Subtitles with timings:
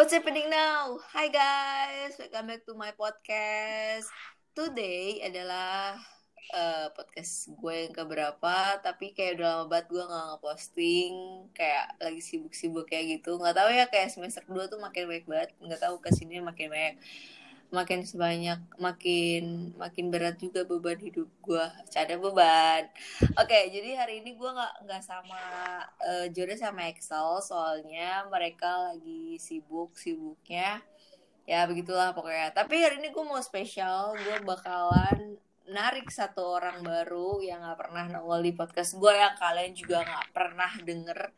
[0.00, 0.96] What's happening now?
[1.12, 4.08] Hi guys, welcome back to my podcast.
[4.56, 6.00] Today adalah
[6.56, 11.14] uh, podcast gue yang keberapa, tapi kayak udah lama banget gue nggak ngeposting,
[11.52, 13.36] kayak lagi sibuk-sibuk kayak gitu.
[13.36, 16.72] Nggak tahu ya kayak semester 2 tuh makin baik banget, nggak tahu ke sini makin
[16.72, 16.96] banyak
[17.70, 22.90] makin sebanyak makin makin berat juga beban hidup gue ada beban.
[23.38, 25.42] Oke okay, jadi hari ini gue nggak nggak sama
[26.02, 30.82] uh, Jodoh sama Excel soalnya mereka lagi sibuk sibuknya.
[31.46, 32.50] Ya begitulah pokoknya.
[32.50, 35.38] Tapi hari ini gue mau spesial gue bakalan
[35.70, 40.26] narik satu orang baru yang nggak pernah nongol di podcast gue yang kalian juga nggak
[40.34, 41.30] pernah denger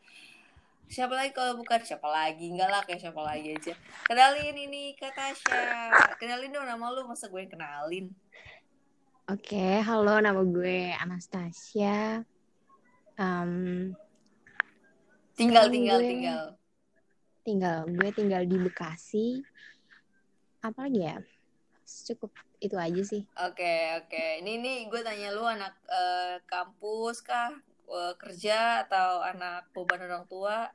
[0.87, 2.51] siapa lagi kalau bukan siapa lagi?
[2.51, 3.73] Enggak lah kayak siapa lagi aja.
[4.07, 5.61] Kenalin ini kak Tasya.
[6.19, 8.11] Kenalin dong nama lu masa gue kenalin?
[9.31, 12.27] Oke okay, halo nama gue Anastasia.
[13.15, 13.93] Um,
[15.39, 16.43] tinggal tinggal gue, tinggal.
[17.47, 19.27] Tinggal gue tinggal di Bekasi.
[20.59, 21.17] Apa lagi ya?
[21.83, 23.23] Cukup itu aja sih.
[23.39, 24.11] Oke okay, oke.
[24.11, 24.43] Okay.
[24.43, 27.51] ini nih gue tanya lu anak uh, kampus kah
[27.93, 30.73] uh, kerja atau anak beban orang tua?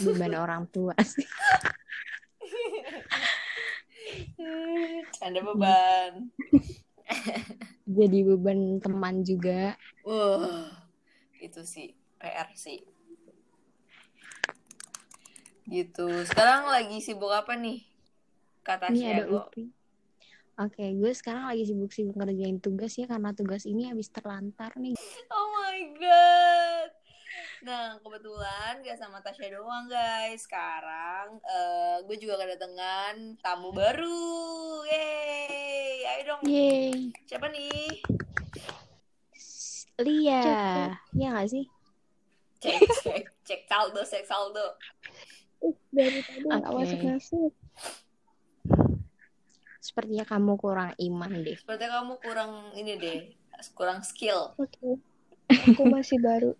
[0.00, 1.26] Beban orang tua sih.
[5.26, 6.30] Ada beban.
[7.84, 9.74] Jadi beban teman juga.
[10.06, 10.70] Uh
[11.44, 12.80] itu sih PR sih.
[15.68, 16.08] Gitu.
[16.24, 17.84] Sekarang lagi sibuk apa nih?
[18.64, 19.83] Kata ini ada Upi
[20.54, 24.94] Oke, gue sekarang lagi sibuk-sibuk ngerjain tugas ya karena tugas ini habis terlantar nih.
[25.34, 26.90] Oh my god.
[27.66, 30.46] Nah, kebetulan gak sama Tasya doang guys.
[30.46, 34.86] Sekarang uh, gue juga kedatangan tamu baru.
[34.86, 36.06] Yeay.
[36.06, 36.40] Ayo dong.
[36.46, 37.10] Yeay.
[37.26, 37.90] Siapa nih?
[40.06, 40.42] Lia.
[41.18, 41.66] Iya gak sih?
[42.62, 44.78] Cek, cek, cek saldo, cek saldo.
[45.58, 46.62] Uh, dari tadi okay.
[46.62, 47.63] gak masuk-masuk.
[49.84, 51.60] Sepertinya kamu kurang iman deh.
[51.60, 53.36] Sepertinya kamu kurang ini deh,
[53.76, 54.56] kurang skill.
[54.56, 54.72] Oke.
[54.80, 55.76] Okay.
[55.76, 56.56] Aku masih baru.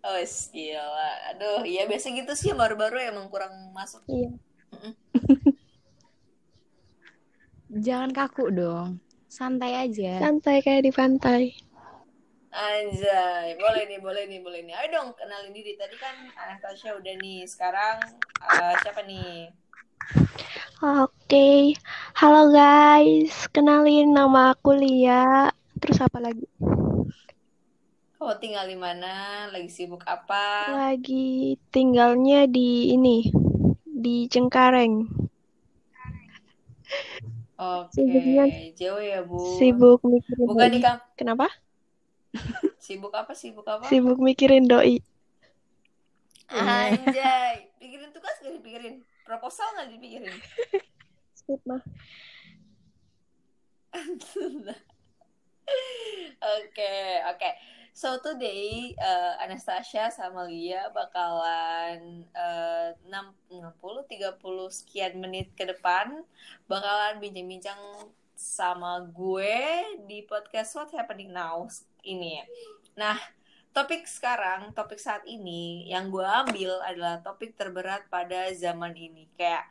[0.00, 0.88] Oh, skill.
[1.28, 4.00] Aduh, iya biasa gitu sih baru-baru emang kurang masuk.
[4.08, 4.32] Iya.
[7.84, 9.04] Jangan kaku dong.
[9.28, 10.24] Santai aja.
[10.24, 11.52] Santai kayak di pantai.
[12.48, 14.72] Anjay, boleh nih, boleh nih, boleh nih.
[14.80, 15.76] Ayo dong, kenalin diri.
[15.76, 17.44] Tadi kan Anastasia udah nih.
[17.44, 18.00] Sekarang
[18.40, 19.52] uh, siapa nih?
[20.78, 21.74] Oke,
[22.14, 25.50] halo guys, kenalin nama aku Lia.
[25.74, 26.46] Terus apa lagi?
[28.22, 29.50] Oh, tinggal di mana?
[29.50, 30.70] Lagi sibuk apa?
[30.70, 33.26] Lagi tinggalnya di ini,
[33.82, 35.02] di Cengkareng.
[37.58, 38.70] Oke, okay.
[38.78, 39.58] jauh ya bu.
[39.58, 40.46] Sibuk mikirin.
[40.46, 41.02] Bukan di kamp.
[41.18, 41.50] Kenapa?
[42.86, 43.34] Sibuk apa?
[43.34, 43.82] Sibuk apa?
[43.90, 45.02] Sibuk mikirin doi.
[46.54, 49.07] Anjay, pikirin tugas gak dipikirin?
[49.28, 50.32] Proposal nggak dipikirin
[51.36, 51.84] skip mah
[56.38, 56.94] Oke,
[57.28, 57.50] oke.
[57.98, 63.74] So today uh, Anastasia sama Lia bakalan uh, 60
[64.06, 64.38] 30
[64.70, 66.22] sekian menit ke depan
[66.70, 68.06] bakalan bincang-bincang
[68.38, 71.66] sama gue di podcast What Happening Now
[72.06, 72.44] ini ya.
[72.94, 73.18] Nah,
[73.72, 79.28] topik sekarang, topik saat ini yang gue ambil adalah topik terberat pada zaman ini.
[79.36, 79.68] Kayak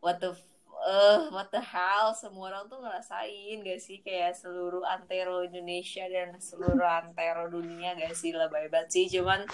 [0.00, 0.32] what the
[0.80, 4.00] uh, what the hell semua orang tuh ngerasain gak sih?
[4.00, 8.32] Kayak seluruh antero Indonesia dan seluruh antero dunia gak sih?
[8.32, 9.44] Lebay banget sih cuman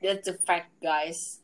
[0.00, 1.40] that's the fact guys.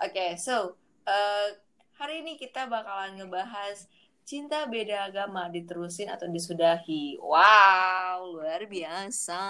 [0.00, 0.76] Oke okay, so
[1.08, 1.48] uh,
[1.96, 3.86] hari ini kita bakalan ngebahas
[4.22, 7.18] cinta beda agama diterusin atau disudahi.
[7.18, 9.42] Wow luar biasa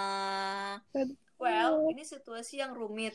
[1.43, 3.13] well ini situasi yang rumit.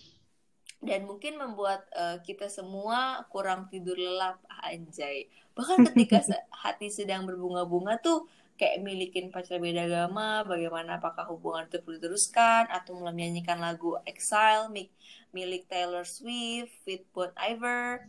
[0.78, 4.38] Dan mungkin membuat uh, kita semua kurang tidur lelap.
[4.62, 5.26] Anjay.
[5.58, 6.22] Bahkan ketika
[6.62, 12.66] hati sedang berbunga-bunga tuh kayak milikin pacar beda agama bagaimana apakah hubungan itu perlu diteruskan
[12.66, 14.90] atau menyanyikan lagu Exile milik,
[15.30, 18.06] milik Taylor Swift with Bon Iver.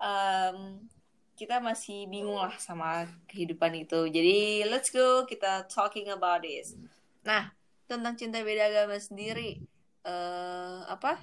[0.00, 0.88] Um,
[1.36, 4.08] kita masih bingung lah sama kehidupan itu.
[4.08, 6.76] Jadi let's go kita talking about this.
[7.24, 9.62] Nah tentang cinta beda agama sendiri.
[10.02, 11.18] Uh, apa?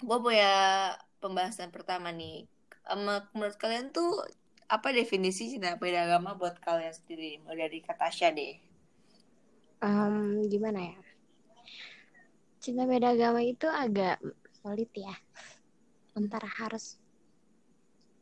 [0.00, 0.52] Gue punya
[1.20, 2.44] pembahasan pertama nih.
[3.32, 4.20] Menurut kalian tuh
[4.68, 7.40] apa definisi cinta beda agama buat kalian sendiri?
[7.44, 8.54] Mulai dari kata deh.
[9.84, 10.98] Um, gimana ya?
[12.60, 14.20] Cinta beda agama itu agak
[14.60, 15.16] solid ya.
[16.16, 16.96] Antara harus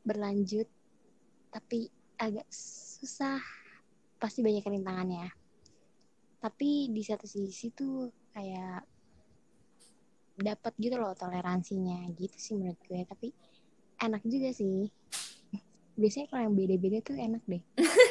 [0.02, 0.66] berlanjut
[1.54, 3.42] tapi agak susah.
[4.22, 5.41] Pasti banyak rintangannya
[6.42, 8.82] tapi di satu sisi tuh kayak
[10.42, 13.28] dapat gitu loh toleransinya gitu sih menurut gue tapi
[14.02, 14.90] enak juga sih.
[16.00, 17.62] Biasanya kalau yang beda-beda tuh enak deh.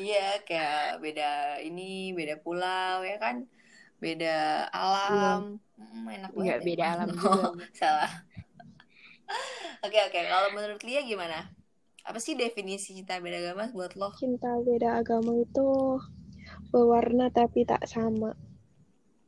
[0.00, 1.24] Iya, kayak beda
[1.66, 1.82] ini,
[2.18, 3.36] beda pulau ya kan,
[4.02, 4.28] beda
[4.72, 5.40] alam,
[5.76, 6.40] Hmm, enak banget.
[6.40, 6.66] Enggak ya.
[6.68, 8.12] beda alam Oh, salah.
[9.86, 11.50] Oke oke, kalau menurut Lia gimana?
[12.06, 14.10] Apa sih definisi cinta beda agama buat lo?
[14.18, 15.66] Cinta beda agama itu
[16.72, 18.32] berwarna tapi tak sama.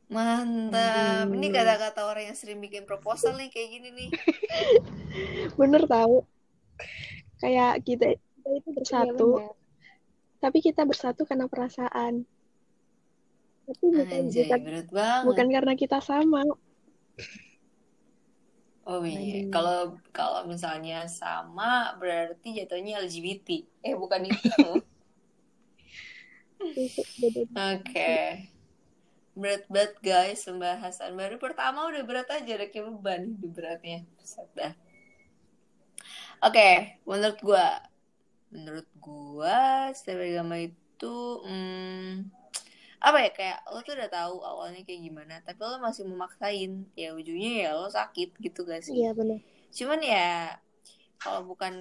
[0.05, 1.29] Mantap.
[1.29, 1.55] Ini Hmm.
[1.55, 4.09] kata-kata orang yang sering bikin proposal nih kayak gini nih.
[5.59, 6.25] Bener tahu?
[7.37, 9.53] Kayak kita, kita itu bersatu, benar.
[10.39, 12.25] tapi kita bersatu karena perasaan.
[13.65, 15.25] Tapi bukan, Anjay, bukan, berat banget.
[15.25, 16.41] bukan karena kita sama.
[18.85, 23.65] Oh iya, kalau kalau misalnya sama berarti jatuhnya LGBT.
[23.81, 24.37] Eh bukan itu.
[27.75, 28.15] Oke.
[29.35, 33.99] Berat banget guys pembahasan baru pertama udah berat aja udah kayak beban hidup beratnya.
[36.39, 37.65] Oke, menurut gua
[38.53, 42.31] menurut gua setiap agama itu hmm,
[43.03, 47.11] apa ya kayak lo tuh udah tahu awalnya kayak gimana tapi lo masih memaksain ya
[47.13, 49.39] ujungnya ya lo sakit gitu gak sih Iya benar.
[49.75, 50.29] cuman ya
[51.19, 51.75] kalau bukan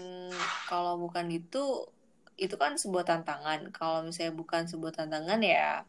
[0.67, 1.87] kalau bukan itu
[2.35, 3.71] itu kan sebuah tantangan.
[3.71, 5.87] Kalau misalnya bukan sebuah tantangan ya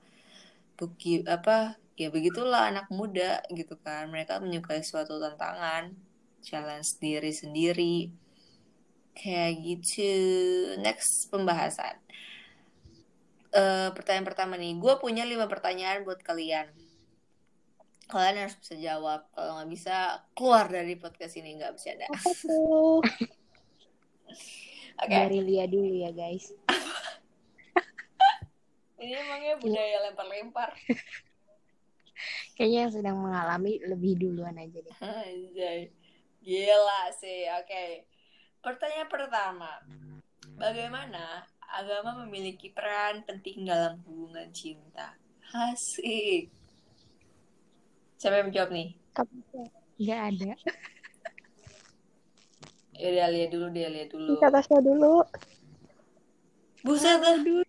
[0.75, 4.09] buki apa ya begitulah anak muda gitu kan.
[4.11, 5.93] Mereka menyukai suatu tantangan
[6.45, 7.97] challenge diri sendiri.
[9.15, 10.11] Kayak gitu.
[10.83, 11.97] Next pembahasan.
[13.55, 14.75] Eh, pertanyaan pertama nih.
[14.75, 16.67] Gue punya lima pertanyaan buat kalian.
[18.11, 19.25] Kalian harus bisa jawab.
[19.31, 21.55] Kalau nggak bisa keluar dari podcast ini.
[21.55, 22.05] Nggak bercanda
[24.95, 26.55] Oke Dari Lia dulu ya guys.
[29.01, 30.73] ini emangnya budaya lempar-lempar
[32.55, 34.97] Kayaknya yang sedang mengalami lebih duluan aja deh.
[35.27, 35.91] Anjay.
[36.39, 37.51] Gila sih.
[37.59, 38.07] Oke.
[38.63, 39.83] Pertanyaan pertama.
[40.55, 45.19] Bagaimana agama memiliki peran penting dalam hubungan cinta?
[45.51, 46.47] Asik.
[48.15, 48.89] Siapa yang menjawab nih?
[49.99, 50.51] Nggak ada.
[52.95, 54.39] Ya udah lihat dulu dia lihat dulu.
[54.39, 55.19] Kata saya dulu.
[56.85, 57.35] Buset dah.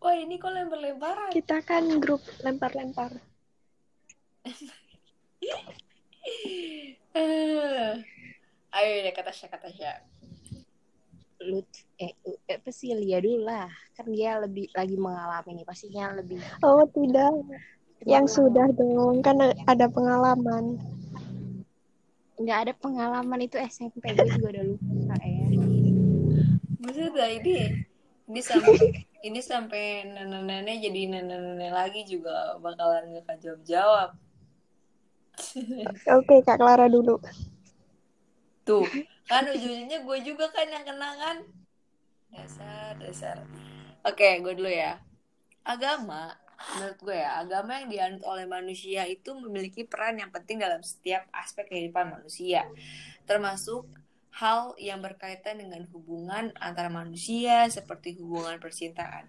[0.00, 1.28] Wah ini kok lempar-lemparan.
[1.34, 3.10] Kita kan grup lempar-lempar.
[7.10, 7.90] Eh.
[8.70, 9.98] Ayo deh kata Syah kata Syah.
[11.42, 11.58] Lu
[11.98, 13.66] eh lu- eh, apa sih Lia dulu lah.
[13.98, 17.34] Kan dia lebih lagi mengalami nih pastinya lebih Oh tidak.
[18.06, 19.26] Yang sudah dong.
[19.26, 20.78] Kan ada pengalaman.
[22.40, 25.46] Nggak ada pengalaman itu SMP gue juga udah lupa ya.
[27.10, 27.84] Dah ini
[28.30, 28.76] ini sampai
[29.20, 34.10] ini sampai nenek-nenek jadi nenek-nenek lagi juga bakalan nggak jawab jawab.
[36.08, 37.20] Oke Kak Clara dulu.
[38.64, 38.88] Tuh
[39.28, 41.36] kan ujung-ujungnya gue juga kan yang kena kan.
[42.32, 43.36] Dasar dasar.
[44.06, 44.96] Oke gue dulu ya.
[45.60, 46.32] Agama
[46.76, 51.24] menurut gue ya agama yang dianut oleh manusia itu memiliki peran yang penting dalam setiap
[51.32, 52.68] aspek kehidupan manusia
[53.24, 53.88] termasuk
[54.40, 59.26] hal yang berkaitan dengan hubungan antara manusia seperti hubungan percintaan.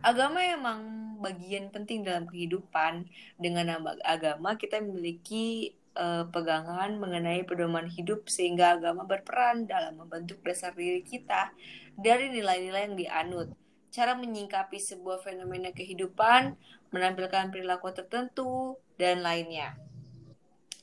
[0.00, 0.80] Agama emang
[1.20, 3.04] bagian penting dalam kehidupan.
[3.36, 10.40] Dengan nama agama kita memiliki eh, pegangan mengenai pedoman hidup sehingga agama berperan dalam membentuk
[10.40, 11.52] dasar diri kita
[11.96, 13.48] dari nilai-nilai yang dianut.
[13.90, 16.54] Cara menyingkapi sebuah fenomena kehidupan,
[16.94, 19.74] menampilkan perilaku tertentu dan lainnya.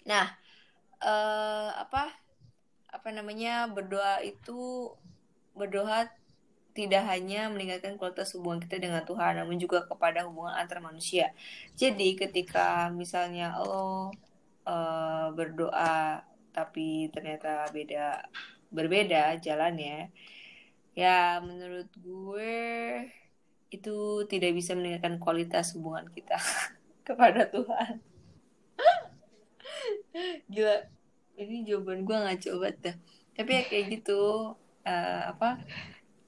[0.07, 0.35] Nah,
[1.03, 2.11] eh, apa
[2.87, 4.91] apa namanya berdoa itu
[5.55, 6.07] berdoa
[6.77, 11.33] tidak hanya meningkatkan kualitas hubungan kita dengan Tuhan, namun juga kepada hubungan antar manusia.
[11.73, 14.13] Jadi ketika misalnya lo
[14.67, 16.21] eh, berdoa
[16.53, 18.25] tapi ternyata beda
[18.73, 20.09] berbeda jalannya,
[20.97, 22.53] ya menurut gue
[23.75, 23.97] itu
[24.31, 26.37] tidak bisa meningkatkan kualitas hubungan kita
[27.07, 27.99] kepada Tuhan.
[30.53, 30.75] Gila,
[31.41, 32.95] ini jawaban gue nggak coba dah.
[33.37, 34.21] Tapi ya kayak gitu,
[34.87, 35.61] eh, apa?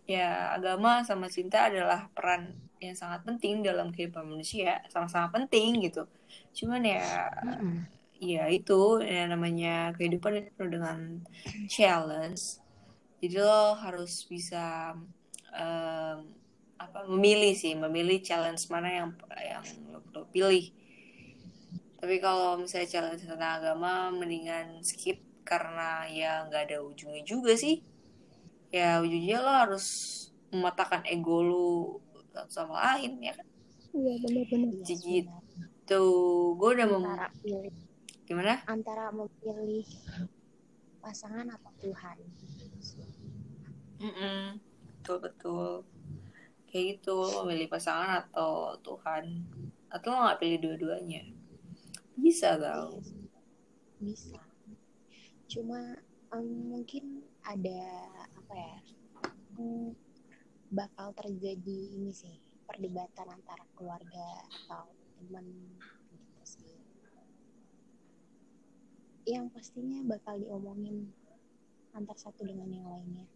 [0.10, 6.08] Ya agama sama cinta adalah peran yang sangat penting dalam kehidupan manusia, sama-sama penting gitu.
[6.58, 7.04] Cuman ya,
[7.44, 7.88] Mm-mm.
[8.20, 8.74] ya itu
[9.04, 10.98] ya namanya kehidupan itu penuh dengan
[11.72, 12.60] challenge.
[13.20, 14.96] Jadi lo harus bisa
[15.52, 16.18] em,
[16.80, 19.10] apa memilih sih, memilih challenge mana yang
[19.40, 20.72] yang lo, lo pilih.
[22.00, 27.84] Tapi kalau misalnya challenge tentang agama, mendingan skip karena ya nggak ada ujungnya juga sih.
[28.72, 29.86] Ya ujungnya lo harus
[30.50, 31.68] mematahkan ego lo
[32.32, 33.48] satu sama lain ya kan.
[33.92, 34.72] Iya benar-benar.
[34.88, 35.28] Jadi.
[35.90, 36.86] Tuh, gue udah
[37.42, 37.74] pilih
[38.30, 38.62] gimana?
[38.70, 39.90] antara memilih
[41.02, 42.18] pasangan atau Tuhan
[44.00, 44.60] Mm-mm.
[45.00, 45.70] betul betul.
[46.70, 49.44] Kayak gitu lo memilih pasangan atau Tuhan.
[49.92, 51.24] Atau lo nggak pilih dua-duanya?
[52.16, 53.00] Bisa tau
[54.00, 54.40] bisa.
[55.52, 56.00] Cuma
[56.32, 57.84] em, mungkin ada
[58.32, 58.78] apa ya
[59.60, 59.92] em,
[60.72, 64.88] bakal terjadi ini sih perdebatan antara keluarga atau
[65.20, 65.46] teman
[66.16, 66.80] gitu sih.
[69.28, 71.12] Yang pastinya bakal diomongin
[71.92, 73.28] antar satu dengan yang lainnya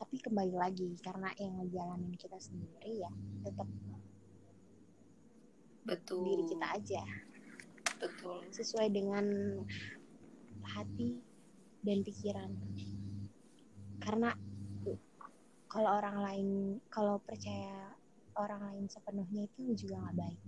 [0.00, 3.12] tapi kembali lagi karena yang ngejalanin kita sendiri ya
[3.44, 3.68] tetap
[5.84, 6.24] betul.
[6.24, 7.04] diri kita aja.
[8.00, 8.40] Betul.
[8.48, 9.24] Sesuai dengan
[10.64, 11.20] hati
[11.84, 12.48] dan pikiran.
[14.00, 14.32] Karena
[15.68, 16.48] kalau orang lain
[16.88, 17.92] kalau percaya
[18.40, 20.40] orang lain sepenuhnya itu juga nggak baik.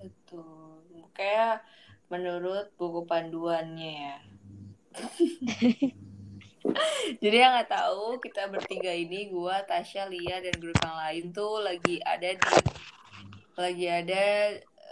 [0.00, 0.80] Betul.
[1.12, 1.68] Kayak
[2.08, 4.16] menurut buku panduannya ya
[7.22, 11.62] Jadi yang nggak tahu kita bertiga ini gua, Tasya, Lia dan grup yang lain tuh
[11.62, 12.50] lagi ada di
[13.52, 14.24] lagi ada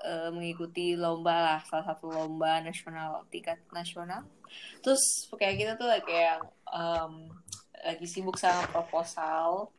[0.05, 4.27] eh, mengikuti lomba lah salah satu lomba nasional tingkat nasional.
[4.83, 6.43] Terus kayak kita tuh lagi kayak
[6.75, 7.31] em,
[7.81, 9.73] lagi sibuk sama proposal.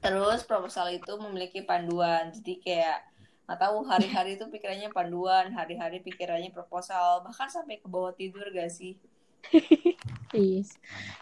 [0.00, 2.32] Terus proposal itu memiliki panduan.
[2.32, 3.10] Jadi kayak
[3.50, 8.70] nggak tahu hari-hari itu pikirannya panduan, hari-hari pikirannya proposal, bahkan sampai ke bawah tidur gak
[8.70, 8.94] sih?
[10.36, 10.76] yes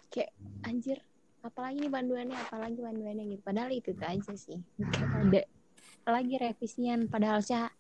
[0.09, 0.33] kayak
[0.65, 0.99] anjir
[1.41, 5.43] apalagi nih panduannya apalagi panduannya gitu padahal itu tuh aja sih Kayak ada
[6.09, 7.71] lagi revisian padahal harusnya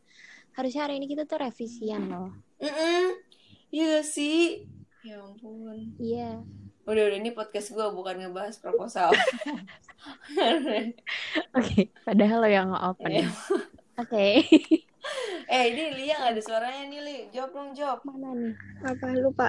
[0.55, 3.23] harusnya hari ini kita tuh revisian loh Mm-mm.
[3.69, 4.65] Iya gak sih?
[5.05, 5.93] Ya ampun.
[6.01, 6.41] iya
[6.89, 9.13] Udah, udah ini podcast gue bukan ngebahas proposal.
[11.53, 13.29] oke padahal lo yang open Eh,
[14.01, 14.27] oke
[15.53, 17.19] eh, ini Lia gak ada suaranya nih, Li.
[17.31, 18.01] Jawab dong, jawab.
[18.05, 18.55] mana nih
[18.85, 19.49] Apa lupa?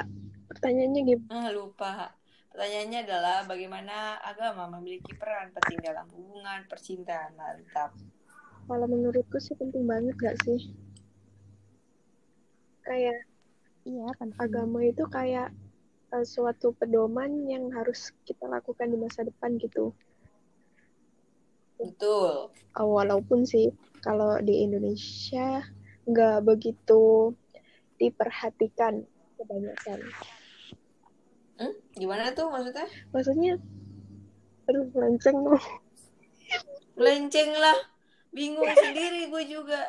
[0.59, 1.23] Pertanyaannya gitu.
[1.31, 2.19] Ah, lupa.
[2.51, 7.95] Pertanyaannya adalah bagaimana agama memiliki peran penting dalam hubungan percintaan mantap.
[8.67, 10.75] Kalau menurutku sih penting banget gak sih?
[12.83, 13.23] Kayak
[13.87, 15.55] iya penting agama itu kayak
[16.11, 19.95] eh, suatu pedoman yang harus kita lakukan di masa depan gitu.
[21.79, 22.51] Betul.
[22.51, 23.71] Eh, walaupun sih
[24.03, 25.63] kalau di Indonesia
[26.03, 27.31] nggak begitu
[27.95, 29.07] diperhatikan
[29.39, 29.99] kebanyakan.
[31.59, 31.73] Hmm?
[31.93, 32.87] Gimana tuh maksudnya?
[33.11, 33.53] Maksudnya,
[34.65, 35.63] aduh melenceng loh.
[36.95, 37.75] Melenceng lah.
[38.29, 39.81] Bingung sendiri gue juga.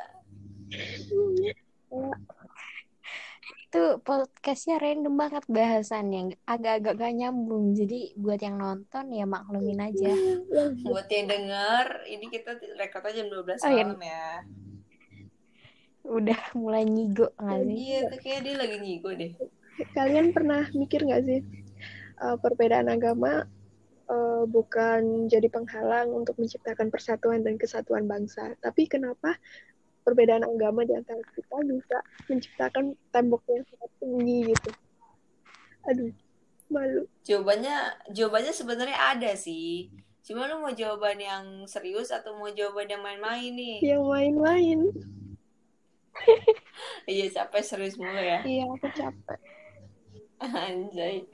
[3.63, 10.11] Itu podcastnya random banget bahasannya agak-agak gak nyambung jadi buat yang nonton ya maklumin aja
[10.83, 13.85] Buat yang denger, ini kita rekodnya jam 12 Oh, iya.
[13.87, 14.27] malam ya.
[16.01, 19.31] udah mulai nyigo nggak sih Iya, tuh kayak dia lagi ngigo deh.
[19.95, 21.41] kalian pernah mikir nggak sih
[22.21, 23.49] eh, perbedaan agama
[24.11, 29.41] eh, bukan jadi penghalang untuk menciptakan persatuan dan kesatuan bangsa, tapi kenapa
[30.05, 34.71] perbedaan agama di antara kita bisa menciptakan tembok yang sangat tinggi gitu?
[35.89, 36.13] Aduh,
[36.73, 37.03] malu.
[37.25, 37.77] Jawabannya
[38.13, 39.93] jawabannya sebenarnya ada sih.
[40.25, 43.79] Cuma lu mau jawaban yang serius atau mau jawaban yang main-main nih?
[43.83, 44.81] Yang main-main.
[47.09, 48.41] Iya, capek serius mulu ya.
[48.45, 49.41] Iya, aku capek.
[50.41, 51.27] Anjay.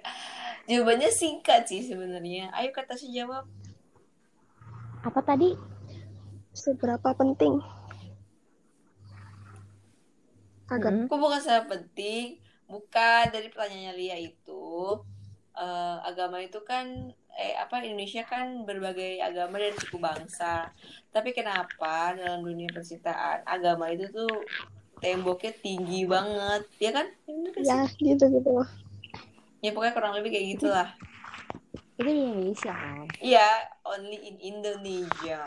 [0.66, 2.50] Jawabannya singkat sih sebenarnya.
[2.56, 3.46] Ayo kata si jawab.
[5.06, 5.54] apa tadi
[6.56, 7.60] Seberapa penting
[10.66, 11.04] agama?
[11.04, 11.08] Mm-mm.
[11.10, 12.42] Kok bukan sangat penting?
[12.66, 14.64] Bukan dari pertanyaannya Lia itu
[15.54, 16.86] eh, agama itu kan
[17.36, 20.72] eh apa Indonesia kan berbagai agama dan suku bangsa.
[21.14, 24.50] Tapi kenapa dalam dunia percintaan agama itu tuh
[25.02, 27.06] temboknya tinggi banget, ya kan?
[27.28, 27.78] Ya bener gak sih?
[27.78, 28.68] Ya, gitu-gitu loh.
[29.60, 30.88] Ya pokoknya kurang lebih kayak gitulah.
[31.96, 33.48] itu di Indonesia kan Iya,
[33.82, 35.40] only in Indonesia.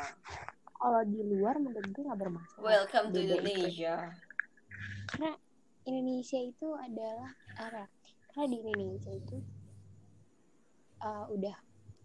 [0.74, 3.20] kalau di luar menurut gue nggak bermasalah Welcome to.
[3.20, 3.96] Indonesia.
[5.10, 5.32] karena
[5.84, 7.86] Indonesia itu adalah apa
[8.32, 9.38] karena di Indonesia itu
[11.01, 11.56] uh, udah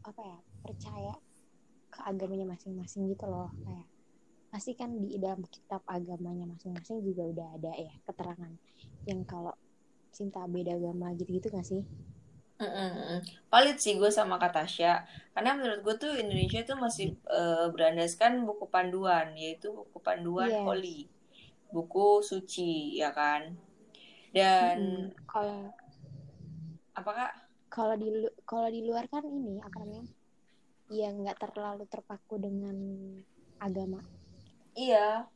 [0.04, 1.14] apa ya percaya
[1.88, 3.87] ke agamanya masing-masing gitu loh kayak
[4.50, 8.52] pasti kan di dalam kitab agamanya masing-masing juga udah ada ya keterangan
[9.06, 9.54] yang kalau
[10.18, 11.83] cinta beda agama gitu-gitu gak sih
[12.54, 13.18] Mm-mm.
[13.52, 14.92] Valid sih gue sama kata Tasya
[15.35, 17.06] Karena menurut gue tuh Indonesia tuh masih
[17.38, 20.62] eh, berandaskan buku panduan Yaitu buku panduan Yes.
[20.62, 20.99] Holy
[21.75, 23.42] Buku suci, ya kan?
[24.37, 25.14] Dan Mm-mm.
[25.30, 25.75] kalau
[26.94, 27.30] apakah
[27.75, 28.09] kalau di
[28.50, 30.06] kalau di luar kan ini apa namanya
[31.00, 32.76] yang nggak terlalu terpaku dengan
[33.66, 34.00] agama
[34.76, 35.28] Iya,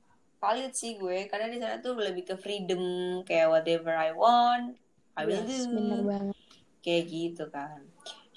[0.42, 1.26] valid sih gue.
[1.30, 2.82] Karena di sana tuh lebih ke freedom
[3.28, 4.78] Kayak whatever I want
[5.18, 5.74] I will Yes, do.
[5.74, 6.36] bener banget.
[6.78, 7.80] kayak gitu kan.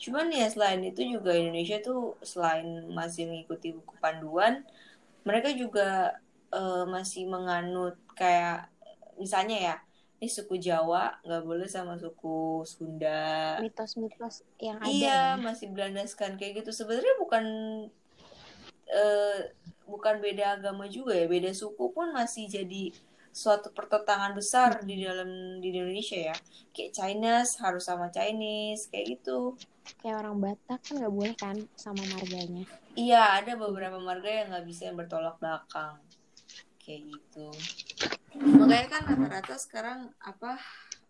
[0.02, 4.66] Cuman ya selain itu juga Indonesia tuh selain masih mengikuti buku panduan
[5.22, 6.18] mereka juga
[6.52, 8.66] eh, masih menganut kayak
[9.22, 9.76] misalnya ya
[10.18, 13.58] ini suku Jawa nggak boleh sama suku Sunda.
[13.62, 15.42] Mitos-mitos yang ada iya ya.
[15.42, 16.74] masih berlandaskan kayak gitu.
[16.74, 17.44] Sebenarnya bukan
[18.92, 19.40] eh,
[19.86, 22.94] bukan beda agama juga ya beda suku pun masih jadi
[23.32, 26.36] suatu pertentangan besar di dalam di Indonesia ya.
[26.76, 29.56] Kayak Chinese harus sama Chinese kayak gitu.
[30.04, 32.68] Kayak orang Batak kan nggak boleh kan sama marganya.
[32.92, 35.96] iya ada beberapa marga yang nggak bisa yang bertolak belakang.
[36.84, 37.48] Kayak gitu.
[38.36, 40.60] Makanya kan rata-rata sekarang apa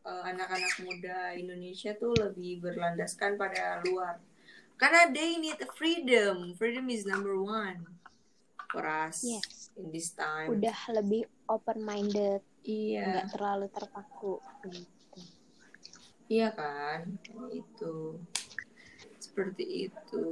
[0.06, 4.22] eh, anak-anak muda Indonesia tuh lebih berlandaskan pada luar.
[4.78, 6.54] Karena they need freedom.
[6.58, 8.01] Freedom is number one
[8.72, 9.70] for us Yes.
[9.76, 14.40] in this time Udah lebih open minded, iya nggak terlalu terpaku.
[14.66, 15.20] gitu.
[16.26, 17.04] iya kan
[17.52, 18.16] itu
[19.20, 20.26] seperti itu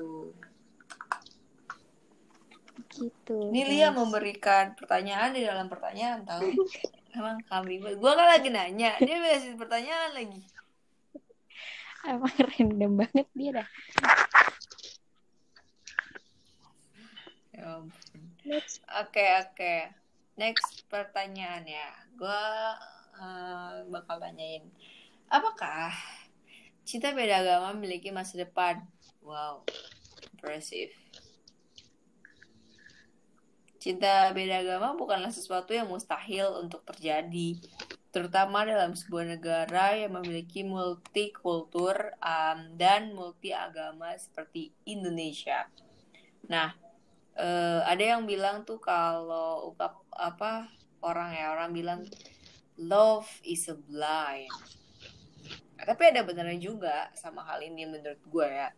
[2.90, 3.52] Gitu.
[3.52, 6.48] ini Lia memberikan pertanyaan di dalam pertanyaan tahu
[7.20, 10.40] emang kami gue kan lagi nanya dia kasih pertanyaan lagi
[12.00, 13.68] Emang random banget dia dah.
[17.52, 18.22] Ya ampun.
[18.50, 18.82] Next.
[18.98, 19.76] Oke oke.
[20.34, 21.94] Next pertanyaan ya.
[22.18, 22.42] Gue
[23.94, 24.66] bakal tanyain.
[25.30, 25.94] Apakah
[26.82, 28.82] cinta beda agama memiliki masa depan?
[29.22, 29.62] Wow,
[30.34, 30.90] impressive.
[33.78, 37.62] Cinta beda agama bukanlah sesuatu yang mustahil untuk terjadi,
[38.10, 45.70] terutama dalam sebuah negara yang memiliki multikultur um, dan multi agama seperti Indonesia.
[46.50, 46.74] Nah,
[47.38, 50.70] eh, ada yang bilang tuh kalau ungkap apa
[51.04, 52.02] orang ya orang bilang
[52.80, 54.52] love is a blind.
[55.80, 58.72] Tapi ada benernya juga sama hal ini menurut gue ya.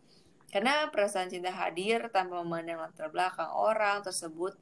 [0.52, 4.52] Karena perasaan cinta hadir tanpa memandang latar belakang orang tersebut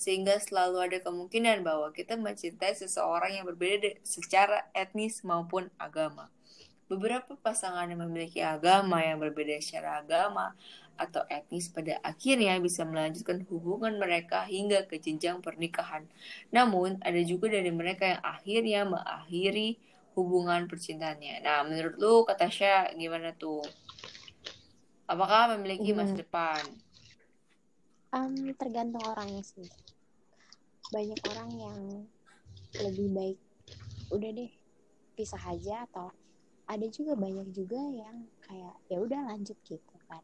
[0.00, 6.32] sehingga selalu ada kemungkinan bahwa kita mencintai seseorang yang berbeda secara etnis maupun agama.
[6.90, 10.58] Beberapa pasangan yang memiliki agama yang berbeda secara agama
[10.98, 16.10] atau etnis pada akhirnya bisa melanjutkan hubungan mereka hingga ke jenjang pernikahan.
[16.50, 19.78] Namun, ada juga dari mereka yang akhirnya mengakhiri
[20.18, 21.46] hubungan percintaannya.
[21.46, 23.62] Nah, menurut lu, kata Tasya, gimana tuh?
[25.06, 26.22] Apakah memiliki masa Hmm.
[26.26, 26.62] depan?
[28.10, 29.70] Em, tergantung orangnya sih.
[30.90, 31.78] Banyak orang yang
[32.82, 33.38] lebih baik
[34.10, 34.50] udah deh
[35.14, 36.10] pisah aja atau
[36.70, 40.22] ada juga banyak juga yang kayak ya udah lanjut gitu kan.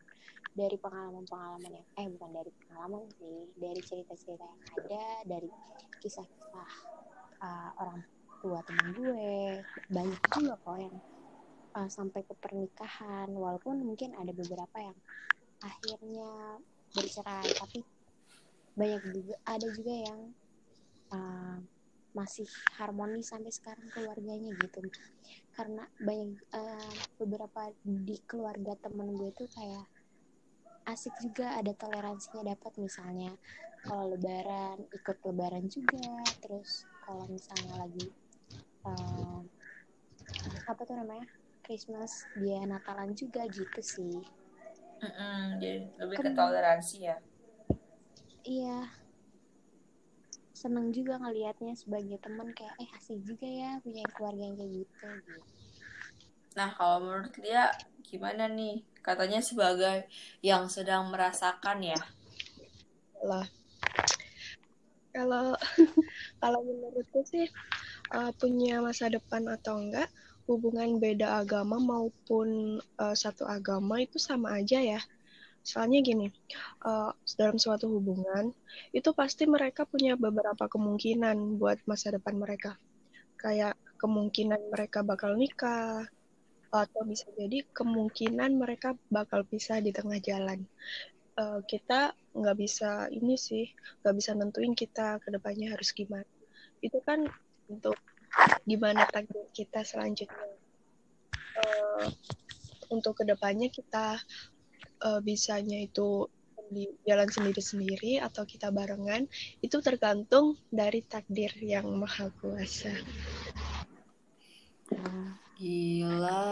[0.55, 5.51] Dari pengalaman-pengalaman yang eh bukan dari pengalaman sih dari cerita-cerita yang ada dari
[5.99, 6.71] kisah-kisah
[7.43, 8.01] uh, orang
[8.39, 10.97] tua teman gue banyak juga kok yang
[11.75, 13.29] uh, sampai ke pernikahan.
[13.35, 14.97] Walaupun mungkin ada beberapa yang
[15.61, 16.63] akhirnya
[16.95, 17.81] bercerai tapi
[18.77, 20.21] banyak juga ada juga yang
[21.11, 21.59] uh,
[22.17, 22.49] masih
[22.81, 24.81] harmonis sampai sekarang keluarganya gitu.
[25.53, 29.85] Karena banyak uh, beberapa di keluarga temen gue tuh kayak
[30.89, 32.73] asik juga ada toleransinya dapat.
[32.81, 33.37] Misalnya
[33.85, 36.25] kalau lebaran ikut lebaran juga.
[36.41, 38.07] Terus kalau misalnya lagi
[38.89, 39.41] uh,
[40.67, 41.29] apa tuh namanya
[41.63, 44.17] Christmas dia Natalan juga gitu sih.
[44.97, 47.21] Mm-mm, jadi lebih ke Kan- toleransi ya.
[48.47, 48.89] iya
[50.57, 55.07] seneng juga ngelihatnya sebagai teman kayak eh asik juga ya punya keluarga yang kayak gitu,
[55.21, 55.41] gitu.
[56.57, 57.69] Nah, kalau menurut dia
[58.01, 58.81] gimana nih?
[59.05, 60.09] Katanya sebagai
[60.41, 62.01] yang sedang merasakan ya.
[63.21, 63.45] lah
[65.17, 65.57] kalau
[66.45, 67.49] kalau menurutku sih
[68.13, 70.13] uh, punya masa depan atau enggak
[70.45, 75.01] hubungan beda agama maupun uh, satu agama itu sama aja ya
[75.67, 76.31] soalnya gini
[76.87, 78.55] uh, dalam suatu hubungan
[78.95, 82.79] itu pasti mereka punya beberapa kemungkinan buat masa depan mereka.
[83.35, 86.07] Kayak kemungkinan mereka bakal nikah
[86.71, 90.63] atau bisa jadi kemungkinan mereka bakal pisah di tengah jalan.
[91.35, 93.67] Uh, kita nggak bisa ini sih
[94.01, 96.31] nggak bisa nentuin kita ke depannya harus gimana.
[96.79, 97.27] Itu kan
[97.67, 97.99] untuk
[98.63, 100.47] gimana takdir kita selanjutnya.
[101.59, 102.07] Uh,
[102.93, 104.21] untuk ke depannya kita
[105.03, 106.29] uh, bisanya itu
[106.67, 109.31] di jalan sendiri-sendiri atau kita barengan
[109.63, 112.91] itu tergantung dari takdir yang maha kuasa
[115.57, 116.45] Gila,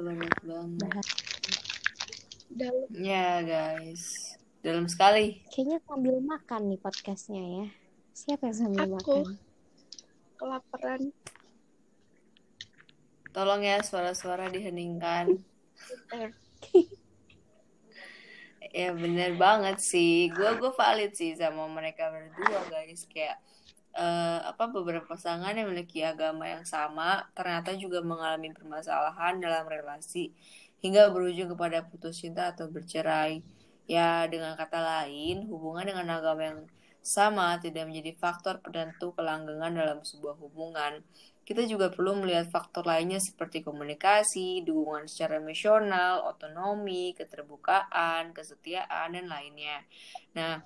[0.00, 0.80] berat banget.
[0.80, 1.08] Bahas.
[2.48, 4.32] dalam Ya, guys.
[4.64, 5.44] Dalam sekali.
[5.52, 7.66] kayaknya sambil makan nih podcastnya ya
[8.20, 9.24] siapa yang sambil Aku.
[9.24, 9.24] makan
[10.36, 11.00] kelaparan
[13.32, 15.40] tolong ya suara-suara diheningkan
[18.70, 20.30] ya bener banget sih.
[20.30, 23.06] Gue gue valid sih sama mereka berdua guys.
[23.10, 23.38] Kayak
[23.94, 30.30] eh, apa beberapa pasangan yang memiliki agama yang sama ternyata juga mengalami permasalahan dalam relasi
[30.80, 33.42] hingga berujung kepada putus cinta atau bercerai.
[33.90, 36.60] Ya dengan kata lain hubungan dengan agama yang
[37.00, 41.00] sama tidak menjadi faktor penentu kelanggengan dalam sebuah hubungan
[41.50, 49.26] kita juga perlu melihat faktor lainnya seperti komunikasi, dukungan secara emosional, otonomi, keterbukaan, kesetiaan, dan
[49.26, 49.82] lainnya.
[50.38, 50.62] Nah,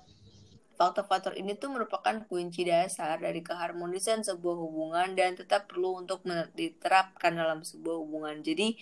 [0.77, 6.21] faktor-faktor ini tuh merupakan kunci dasar dari keharmonisan sebuah hubungan dan tetap perlu untuk
[6.53, 8.45] diterapkan dalam sebuah hubungan.
[8.45, 8.77] Jadi,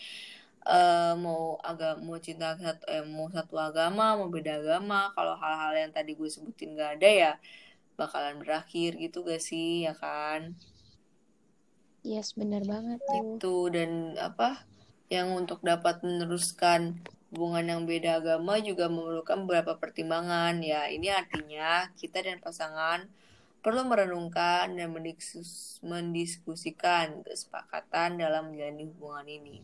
[0.67, 5.87] eh, mau agak mau cinta satu eh, mau satu agama, mau beda agama, kalau hal-hal
[5.87, 7.31] yang tadi gue sebutin gak ada ya
[7.95, 10.51] bakalan berakhir gitu gak sih, ya kan?
[12.03, 13.39] Yes, benar banget tuh.
[13.39, 14.67] itu dan apa
[15.07, 16.99] yang untuk dapat meneruskan
[17.31, 20.59] hubungan yang beda agama juga memerlukan beberapa pertimbangan.
[20.59, 23.07] Ya ini artinya kita dan pasangan
[23.63, 29.57] perlu merenungkan dan mendiskus- mendiskusikan kesepakatan dalam menjalani hubungan ini.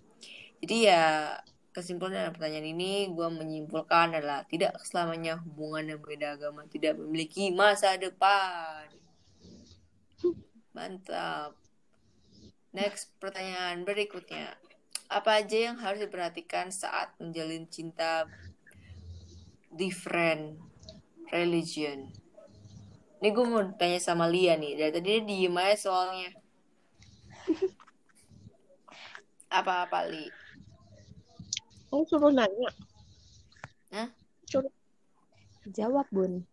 [0.64, 1.36] Jadi ya
[1.76, 7.52] kesimpulan dalam pertanyaan ini gue menyimpulkan adalah tidak selamanya hubungan yang beda agama tidak memiliki
[7.52, 8.88] masa depan.
[10.72, 11.69] Mantap
[12.70, 14.54] Next, pertanyaan berikutnya.
[15.10, 18.30] Apa aja yang harus diperhatikan saat menjalin cinta
[19.74, 20.62] different
[21.34, 22.14] religion?
[23.20, 24.78] Ini gue mau tanya sama Lia nih.
[24.78, 26.30] Dari tadi dia diem aja soalnya.
[29.60, 30.30] Apa-apa, Li?
[31.90, 32.70] oh suruh nanya.
[33.90, 34.14] Hah?
[34.46, 34.70] Suruh
[35.70, 36.46] Jawab, Bun.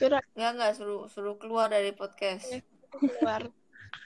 [0.00, 0.72] Enggak, enggak.
[0.76, 2.48] Suruh, suruh keluar dari podcast.
[2.92, 3.52] keluar.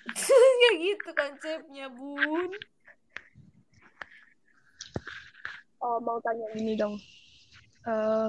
[0.60, 2.50] Kayak gitu konsepnya, Bun.
[5.84, 6.96] Oh mau tanya ini dong.
[7.84, 8.28] Eh,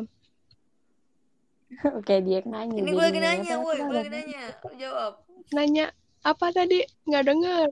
[1.99, 2.79] Oke, dia nanya.
[2.83, 3.79] Ini gue lagi nanya, woi.
[3.79, 4.43] Gue lagi nanya.
[4.75, 5.13] Jawab.
[5.53, 5.85] nanya
[6.25, 6.81] apa tadi?
[7.05, 7.67] Nggak denger.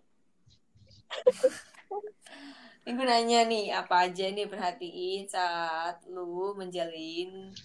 [2.84, 7.56] Ini gue nanya nih, apa aja nih perhatiin saat lu menjalin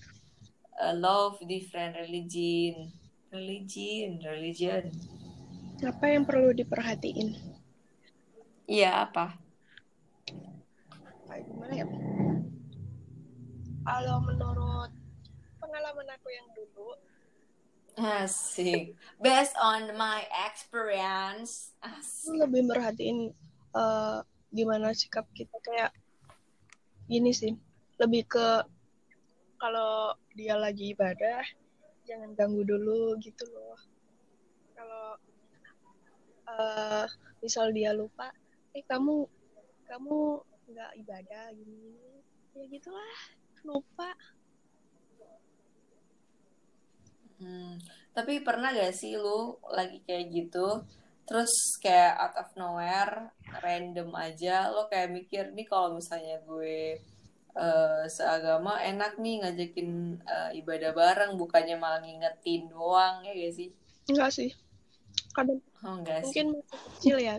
[0.79, 2.87] uh, love different religion.
[3.35, 4.87] Religion, religion.
[5.79, 7.38] Apa yang perlu diperhatiin?
[8.67, 9.38] Iya, apa?
[11.31, 11.87] Kayak gimana ya?
[13.87, 14.91] Kalau menurut
[15.62, 16.99] pengalaman aku yang dulu,
[17.99, 18.95] Asik.
[19.19, 21.75] Based on my experience.
[21.83, 22.38] Asik.
[22.38, 23.35] lebih merhatiin
[23.75, 24.19] eh,
[24.55, 25.91] gimana sikap kita kayak
[27.11, 27.59] gini sih.
[27.99, 28.49] Lebih ke
[29.59, 31.43] kalau dia lagi ibadah,
[32.07, 33.75] jangan ganggu dulu gitu loh.
[34.79, 35.19] Kalau
[36.49, 37.07] eh,
[37.43, 38.33] misal dia lupa,
[38.73, 39.27] eh kamu
[39.89, 40.17] kamu
[40.69, 41.97] nggak ibadah gini,
[42.53, 43.17] ya gitulah
[43.65, 44.13] lupa.
[47.39, 47.79] Hmm.
[48.11, 50.83] Tapi pernah gak sih lu lagi kayak gitu,
[51.23, 53.31] terus kayak out of nowhere,
[53.63, 56.99] random aja, lo kayak mikir nih kalau misalnya gue
[57.55, 63.71] eh, seagama enak nih ngajakin eh, ibadah bareng, bukannya malah ngingetin doang, ya gak sih?
[64.11, 64.51] Enggak sih.
[65.35, 66.25] Kadang Oh enggak sih.
[66.27, 67.37] mungkin masih kecil ya.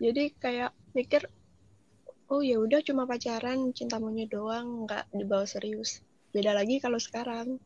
[0.00, 1.28] Jadi kayak mikir,
[2.32, 6.00] oh ya udah cuma pacaran, cinta monyet doang, nggak dibawa serius.
[6.32, 7.60] Beda lagi kalau sekarang.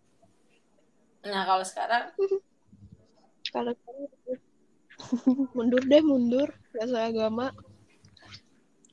[1.22, 2.10] Nah kalau sekarang,
[3.50, 4.06] Kalau sekarang
[5.54, 7.46] mundur deh mundur, nggak seagama.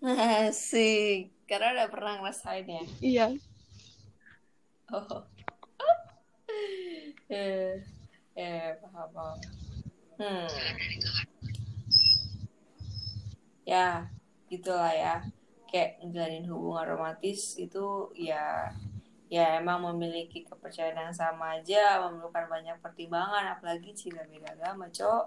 [0.02, 1.34] asik.
[1.50, 2.84] Karena udah pernah ngerasain ya.
[3.02, 3.28] Iya.
[4.93, 5.26] Oh.
[7.34, 7.82] eh,
[8.38, 9.38] eh, paham, paham.
[10.17, 10.49] Hmm.
[13.67, 14.08] Ya,
[14.47, 15.15] gitulah ya.
[15.67, 18.71] Kayak menjalin hubungan romantis itu ya
[19.27, 25.25] ya emang memiliki kepercayaan yang sama aja, memerlukan banyak pertimbangan, apalagi jika beda agama, Cok.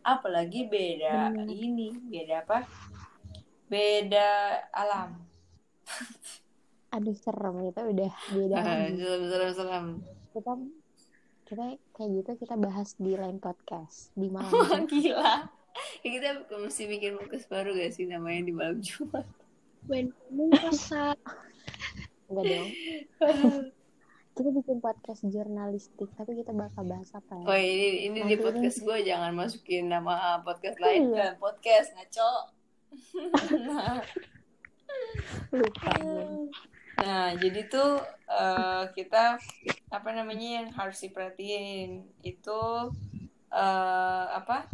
[0.00, 1.52] Apalagi beda Bener.
[1.52, 2.64] ini, beda apa?
[3.68, 5.20] Beda alam.
[6.92, 7.60] Aduh, serem.
[7.68, 9.04] Kita udah beda lagi.
[9.04, 9.86] Serem-serem.
[10.32, 10.52] Kita
[11.52, 14.88] kita kayak gitu kita bahas di lain podcast di malam Jumat.
[14.88, 15.34] gila.
[16.00, 19.28] Ya, kita mesti bikin podcast baru gak sih namanya di malam Jumat?
[19.84, 21.12] When kamu rasa
[22.26, 22.68] enggak dong
[24.32, 28.40] kita bikin podcast jurnalistik tapi kita bakal bahas apa ya Oh ini ini di Nanti
[28.40, 31.16] podcast gue jangan masukin nama podcast lain Iya.
[31.20, 32.32] dan podcast ngaco.
[33.68, 34.00] nah,
[35.56, 35.92] lupa
[36.96, 39.36] nah, jadi tuh eh, kita
[39.92, 42.60] apa namanya yang harus diperhatiin itu
[43.52, 44.64] eh, apa?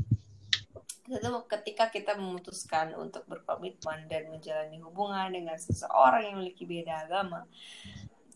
[1.08, 7.48] Tentu ketika kita memutuskan untuk berkomitmen dan menjalani hubungan dengan seseorang yang memiliki beda agama,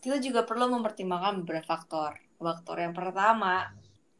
[0.03, 2.19] kita juga perlu mempertimbangkan beberapa faktor.
[2.41, 3.71] Faktor yang pertama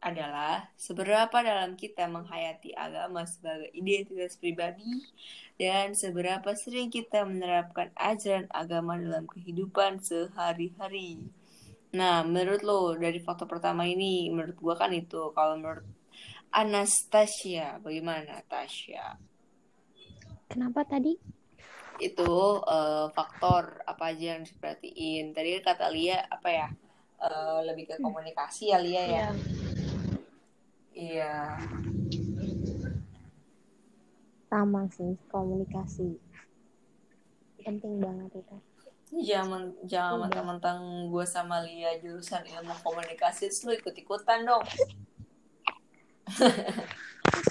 [0.04, 5.00] adalah seberapa dalam kita menghayati agama sebagai identitas pribadi
[5.56, 11.24] dan seberapa sering kita menerapkan ajaran agama dalam kehidupan sehari-hari.
[11.94, 15.30] Nah, menurut lo dari faktor pertama ini, menurut gua kan itu.
[15.30, 15.86] Kalau menurut
[16.50, 17.78] Anastasia.
[17.78, 19.18] Bagaimana, Tasya?
[20.50, 21.14] Kenapa tadi?
[22.02, 25.30] Itu uh, faktor apa aja yang diperhatiin.
[25.34, 26.68] Tadi kan kata Lia apa ya?
[27.18, 29.28] Uh, lebih ke komunikasi ya Lia ya.
[30.94, 31.34] Iya.
[34.50, 36.18] Sama sih komunikasi.
[37.62, 38.73] Penting banget itu.
[39.14, 44.66] Jangan jangan mentang-mentang gue sama Lia jurusan ilmu komunikasi, lu ikut-ikutan dong.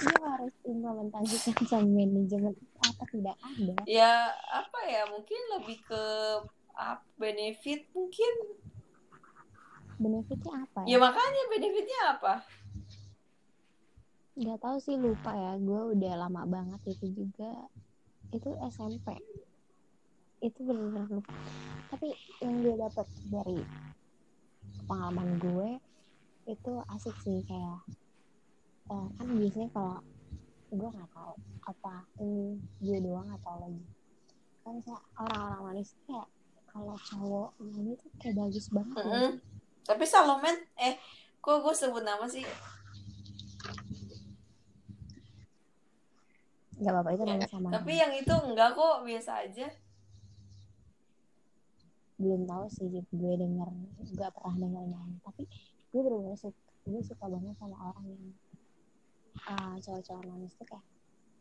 [0.04, 2.52] Dia harus implementasikan sama manajemen.
[2.84, 3.76] Apa tidak ada?
[3.88, 6.02] Ya apa ya mungkin lebih ke
[6.76, 8.60] up, benefit mungkin.
[9.96, 10.86] Benefitnya apa ya?
[10.92, 12.34] ya makanya benefitnya apa?
[14.36, 15.56] Nggak tahu sih lupa ya.
[15.56, 17.72] Gue udah lama banget itu juga.
[18.34, 19.16] Itu SMP
[20.44, 21.32] itu benar-benar lupa.
[21.88, 22.08] Tapi
[22.44, 23.58] yang gue dapat dari
[24.84, 25.68] pengalaman gue
[26.44, 27.80] itu asik sih kayak
[28.92, 29.96] uh, kan biasanya kalau
[30.68, 31.32] gue nggak tahu
[31.64, 33.84] apa ini gue doang atau lagi.
[34.60, 36.28] Kan saya orang-orang manis kayak
[36.68, 39.30] kalau cowok ini tuh kayak bagus banget mm -hmm.
[39.86, 40.98] tapi Salomen eh
[41.38, 42.44] kok gue sebut nama sih?
[46.74, 49.70] Nggak apa-apa itu nama sama tapi yang itu enggak kok biasa aja
[52.14, 53.68] belum tahu sih gue denger
[54.14, 55.42] nggak pernah denger nyanyi tapi
[55.90, 58.24] gue bener-bener suka gue suka banget sama orang yang
[59.48, 60.84] uh, cowok-cowok manis tuh kayak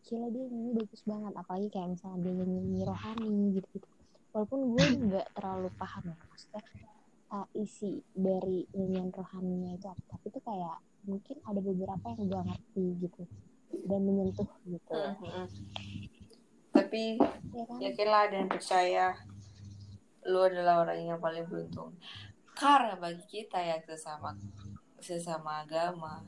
[0.03, 1.33] gila dia nyanyi bagus banget.
[1.35, 3.87] Apalagi kayak misalnya dia nyanyi rohani gitu gitu
[4.33, 6.63] walaupun gue nggak terlalu paham ya maksudnya
[7.29, 10.03] uh, isi dari nyanyian rohaninya itu apa.
[10.15, 13.23] Tapi itu kayak mungkin ada beberapa yang gue ngerti gitu.
[13.83, 14.93] Dan menyentuh gitu.
[14.93, 15.45] Mm -hmm.
[16.73, 17.21] tapi
[17.53, 17.77] ya kan?
[17.81, 19.13] yakinlah dan percaya
[20.27, 21.95] lu adalah orang yang paling beruntung
[22.53, 24.37] karena bagi kita yang sesama
[25.01, 26.23] sesama agama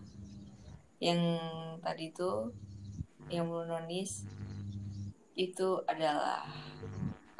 [1.00, 1.20] yang
[1.80, 2.50] tadi itu
[3.30, 4.26] yang menulis
[5.36, 6.48] itu adalah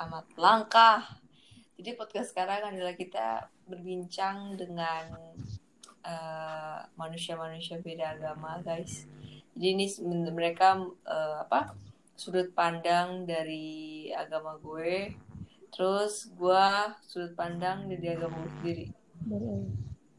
[0.04, 0.92] amat langka.
[1.80, 5.16] Jadi podcast sekarang adalah kita berbincang dengan
[6.04, 9.08] uh, manusia-manusia beda agama, guys.
[9.56, 9.88] Jadi ini
[10.32, 10.76] mereka
[11.08, 11.72] uh, apa
[12.16, 15.16] sudut pandang dari agama gue,
[15.76, 16.66] terus gue
[17.04, 18.86] sudut pandang dari agama gue sendiri.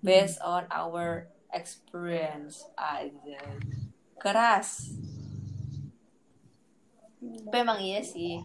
[0.05, 3.41] Based on our experience aja.
[4.21, 4.93] Keras.
[7.25, 8.45] Tapi emang iya sih.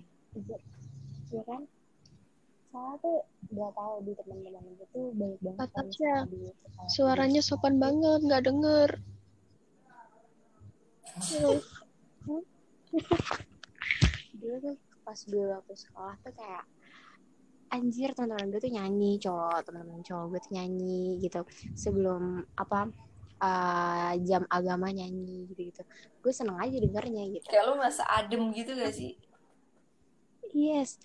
[1.36, 1.62] Iya kan?
[2.72, 3.20] Soalnya tuh
[3.52, 6.14] gak tahu di teman-teman itu tuh banyak banget Tatapnya
[6.88, 8.90] suaranya sopan banget nggak denger.
[14.40, 16.64] Dulu tuh pas gue waktu sekolah tuh kayak
[17.72, 19.60] anjir teman-teman gue tuh nyanyi cowok.
[19.66, 21.42] Teman-teman cowok gue tuh nyanyi gitu.
[21.74, 22.92] Sebelum apa
[23.42, 25.82] uh, jam agama nyanyi gitu gitu
[26.22, 27.46] gue seneng aja dengernya gitu.
[27.50, 29.18] Kayak lo masa adem gitu gak sih?
[30.54, 31.02] Yes.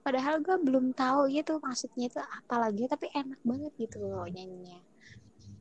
[0.00, 4.80] Padahal gue belum tahu gitu maksudnya itu apa lagi tapi enak banget gitu loh nyanyinya.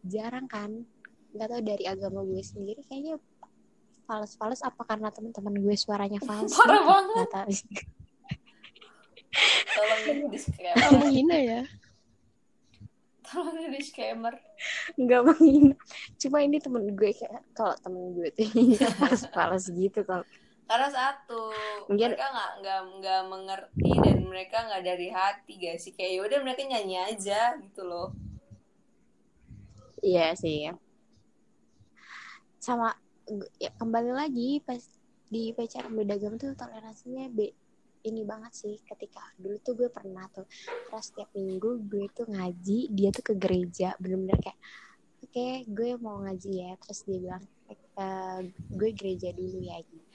[0.07, 0.87] Jarang kan?
[1.35, 3.19] Nggak tahu dari agama gue sendiri kayaknya
[4.03, 7.27] fals-fals apa karena teman-teman gue suaranya fals parah banget.
[7.31, 7.51] tahu
[9.73, 10.77] tolong di disclaimer.
[10.77, 11.61] Tolong menghina ya?
[13.25, 14.33] Tolong di disclaimer.
[14.95, 15.75] Nggak menghina.
[16.21, 18.47] Cuma ini temen gue kayak kalau temen gue tuh
[19.35, 20.25] falas gitu kalau.
[20.63, 21.51] Karena satu
[21.91, 22.15] Mungkin...
[22.15, 25.93] mereka nggak nggak nggak mengerti dan mereka nggak dari hati guys sih?
[25.93, 28.15] Kayak yaudah mereka nyanyi aja gitu loh.
[30.03, 30.71] Iya sih.
[32.59, 32.95] Sama
[33.59, 34.83] ya kembali lagi pas
[35.31, 37.55] di pacaran beda agama tuh toleransinya be
[38.03, 40.43] ini banget sih ketika dulu tuh gue pernah tuh
[40.91, 44.59] karena setiap minggu gue tuh ngaji dia tuh ke gereja bener-bener kayak
[45.23, 46.71] oke okay, gue mau ngaji ya.
[46.83, 47.43] Terus dia bilang
[47.95, 48.05] e,
[48.75, 50.07] gue gereja dulu ya gitu.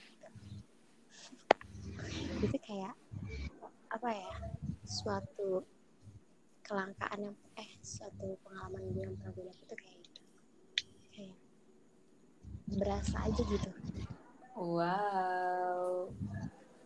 [2.45, 2.93] Itu kayak
[3.89, 4.31] apa ya
[4.85, 5.65] suatu
[6.61, 10.21] kelangkaan yang eh suatu pengalaman gue yang pernah gue dapet tuh kayak gitu.
[11.09, 11.37] Kayak
[12.69, 13.69] berasa aja gitu.
[14.53, 16.13] Wow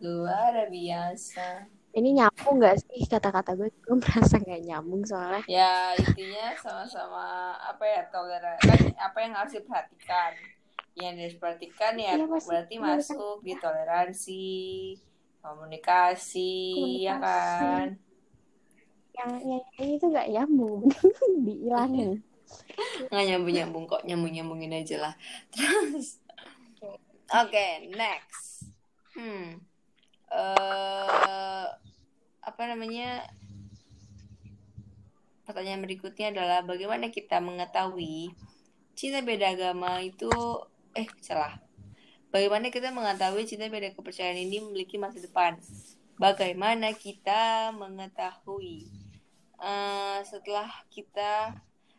[0.04, 1.64] luar biasa.
[1.94, 3.06] Ini nyambung nggak sih?
[3.08, 5.40] Kata-kata gue gue merasa nggak nyambung soalnya.
[5.46, 7.24] Ya intinya sama-sama
[7.56, 10.32] apa ya toleran kan apa yang harus diperhatikan?
[10.94, 12.48] Yang diperhatikan ya Iya, pasti.
[12.50, 14.44] berarti masuk di toleransi
[15.40, 16.52] komunikasi,
[17.02, 17.62] ya Komunikasi.
[17.64, 17.86] kan?
[19.14, 20.80] Yang yang ini tuh gak nyambung
[21.46, 22.10] dihilangin
[23.10, 25.14] nggak nyambung nyambung kok nyambung nyambungin aja lah.
[25.50, 26.18] Terus
[27.30, 28.66] oke next.
[29.14, 29.62] Hmm
[30.34, 31.66] eh
[32.44, 33.24] apa namanya
[35.46, 38.34] pertanyaan berikutnya adalah bagaimana kita mengetahui
[38.98, 40.30] cinta beda agama itu
[40.94, 41.58] eh salah.
[42.34, 45.54] Bagaimana kita mengetahui cinta beda kepercayaan ini memiliki masa depan?
[46.18, 48.90] Bagaimana kita mengetahui?
[49.62, 51.54] Eh, setelah kita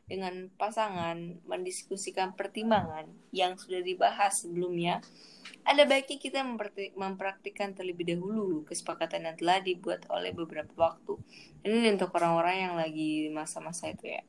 [0.05, 4.99] dengan pasangan mendiskusikan pertimbangan yang sudah dibahas sebelumnya,
[5.65, 6.39] ada baiknya kita
[6.93, 11.17] mempraktikkan terlebih dahulu kesepakatan yang telah dibuat oleh beberapa waktu.
[11.65, 14.21] Ini untuk orang-orang yang lagi masa-masa itu ya.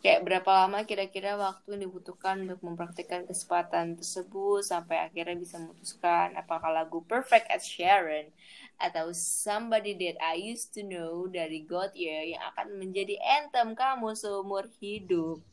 [0.00, 6.32] Kayak berapa lama kira-kira waktu yang dibutuhkan untuk mempraktikkan kesepakatan tersebut sampai akhirnya bisa memutuskan
[6.40, 8.32] apakah lagu Perfect at Sharon
[8.80, 14.16] atau Somebody That I Used to Know dari God Year yang akan menjadi anthem kamu
[14.16, 15.44] seumur hidup.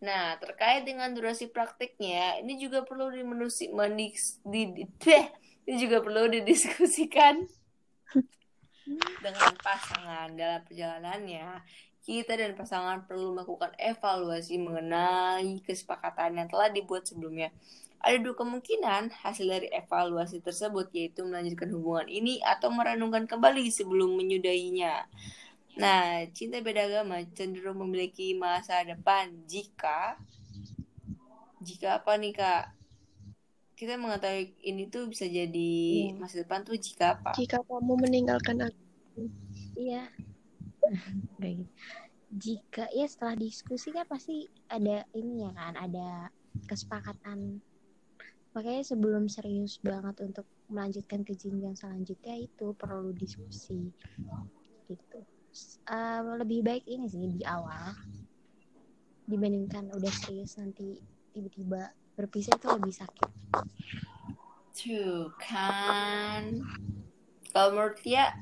[0.00, 5.28] Nah, terkait dengan durasi praktiknya, ini juga perlu dimenusi, mendis, di, di- teh,
[5.68, 7.44] ini juga perlu didiskusikan
[9.24, 11.60] dengan pasangan dalam perjalanannya.
[12.00, 17.52] Kita dan pasangan perlu melakukan evaluasi mengenai kesepakatan yang telah dibuat sebelumnya.
[18.00, 24.16] Ada dua kemungkinan hasil dari evaluasi tersebut, yaitu melanjutkan hubungan ini atau merenungkan kembali sebelum
[24.16, 25.04] menyudahinya.
[25.78, 29.30] Nah, cinta beda agama cenderung memiliki masa depan.
[29.46, 30.18] Jika
[31.62, 32.64] jika apa nih kak?
[33.76, 35.72] Kita mengetahui ini tuh bisa jadi
[36.12, 36.20] Iya.
[36.20, 37.32] masa depan tuh jika apa?
[37.32, 39.30] Jika kamu meninggalkan aku,
[39.78, 40.08] iya.
[41.40, 41.72] Kayak gitu.
[42.30, 46.28] Jika ya setelah diskusi kan pasti ada ini ya kan ada
[46.68, 47.58] kesepakatan.
[48.52, 53.90] Makanya sebelum serius banget untuk melanjutkan ke jenjang selanjutnya itu perlu diskusi.
[54.86, 55.18] Gitu
[55.90, 57.90] Eh, lebih baik ini sih di awal
[59.26, 60.98] dibandingkan udah serius nanti
[61.34, 63.30] tiba-tiba berpisah itu lebih sakit
[64.70, 66.62] Tuh kan.
[67.50, 68.32] Kalau menurut dia,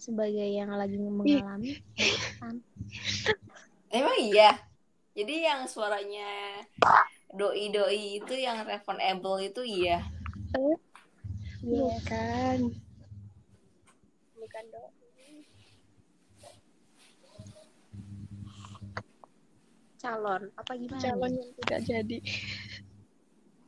[0.00, 1.76] sebagai yang lagi mengalami
[2.40, 2.56] kan
[3.92, 4.56] emang iya.
[5.12, 6.62] Jadi yang suaranya
[7.34, 10.04] doi-doi itu yang teleponable itu iya.
[11.60, 12.58] Iya, bukan.
[14.50, 14.92] Bukan dong.
[20.00, 22.18] calon apa gimana Calon yang tidak jadi.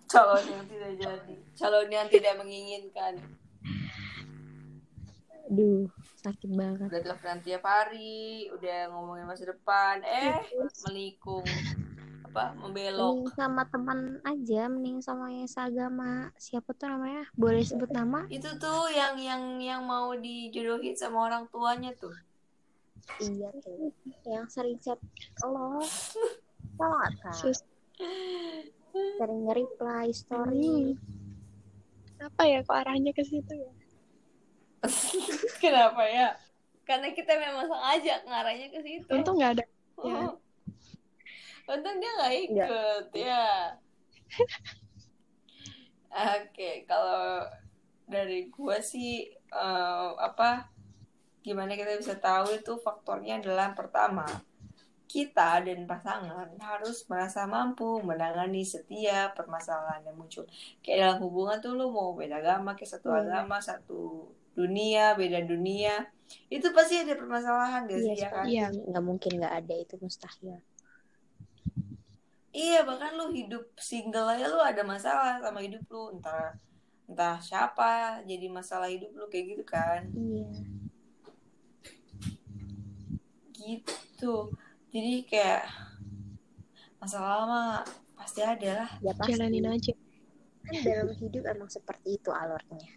[0.09, 1.35] Calon yang tidak jadi.
[1.55, 3.14] Calon yang tidak menginginkan.
[5.53, 5.85] Aduh,
[6.25, 6.88] sakit banget.
[6.88, 10.40] Udah teleponan tiap hari, udah ngomongin masa depan, eh
[10.88, 11.45] melikung
[12.33, 13.29] apa membelok.
[13.29, 16.33] Mending sama teman aja, mending sama yang seagama.
[16.40, 17.29] Siapa tuh namanya?
[17.37, 18.25] Boleh sebut nama?
[18.33, 22.16] Itu tuh yang yang yang mau dijodohin sama orang tuanya tuh.
[23.21, 23.92] Iya tuh.
[24.25, 24.97] Yang sering chat
[25.45, 25.85] lo.
[26.81, 27.37] Tau gak kan?
[29.21, 30.97] Sering nge-reply story.
[32.23, 33.73] apa ya kok arahnya ke situ ya?
[35.62, 36.38] Kenapa ya?
[36.87, 39.11] Karena kita memang sengaja ngarahnya ke situ.
[39.11, 39.64] Untung nggak ada.
[39.99, 40.07] Oh.
[40.07, 40.23] ya.
[41.68, 43.46] Untung dia nggak ikut ya.
[46.12, 47.46] Oke, kalau
[48.05, 50.68] dari gua sih eh, apa
[51.42, 54.27] gimana kita bisa tahu itu faktornya adalah pertama
[55.09, 60.48] kita dan pasangan harus merasa mampu menangani setiap permasalahan yang muncul.
[60.81, 63.20] Kayak dalam hubungan tuh lu mau beda agama, kayak satu Hmm.
[63.20, 66.09] agama, satu dunia, beda dunia.
[66.48, 68.44] Itu pasti ada permasalahan gak sih Iya, ya kan?
[68.48, 68.66] Iya.
[68.72, 70.57] nggak mungkin nggak ada itu mustahil.
[72.53, 76.53] Iya, bahkan lu hidup single aja lu ada masalah sama hidup lu, entah
[77.09, 80.05] entah siapa jadi masalah hidup lu kayak gitu kan.
[80.12, 80.49] Iya.
[83.57, 84.35] Gitu.
[84.93, 85.65] Jadi kayak
[87.00, 87.81] masalah mah
[88.13, 88.90] pasti ada lah.
[89.00, 89.33] Ya pasti.
[89.33, 89.94] Jalanin aja.
[90.63, 92.92] Kan dalam hidup emang seperti itu alurnya.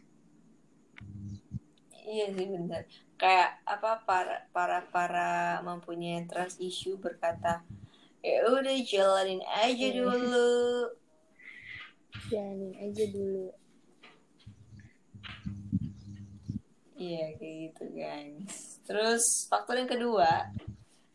[2.06, 2.86] Iya sih benar.
[3.18, 7.66] Kayak apa para para para mempunyai trust issue berkata,
[8.26, 10.02] ya udah jalanin aja Iya.
[10.02, 10.50] dulu.
[12.26, 13.46] Jalanin aja dulu.
[16.96, 18.80] Iya kayak gitu guys.
[18.88, 20.50] Terus faktor yang kedua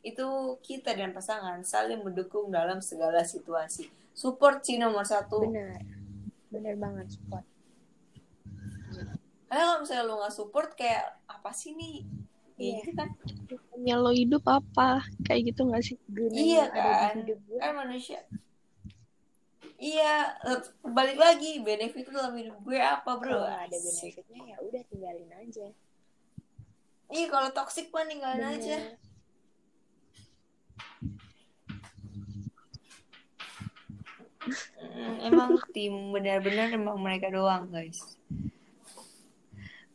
[0.01, 0.27] itu
[0.63, 3.89] kita dan pasangan saling mendukung dalam segala situasi.
[4.15, 5.41] Support sih nomor satu.
[5.49, 5.81] Benar.
[6.53, 7.45] Benar banget support.
[9.51, 12.07] Karena kalau misalnya lu nggak support kayak apa sih nih?
[12.61, 12.77] Kayak Iya.
[12.77, 13.09] gitu kan?
[13.97, 14.89] Lo hidup apa?
[15.25, 15.97] Kayak gitu nggak sih?
[16.07, 17.15] Gunanya Iya kan?
[17.17, 18.21] hidup gue Kan manusia.
[19.81, 20.37] iya
[20.85, 25.73] balik lagi benefit dalam hidup gue apa bro kalau ada benefitnya ya udah tinggalin aja
[27.09, 28.61] iya kalau toxic mah ninggalin Bener.
[28.61, 28.77] aja
[34.81, 38.17] Mm, emang tim benar-benar emang mereka doang guys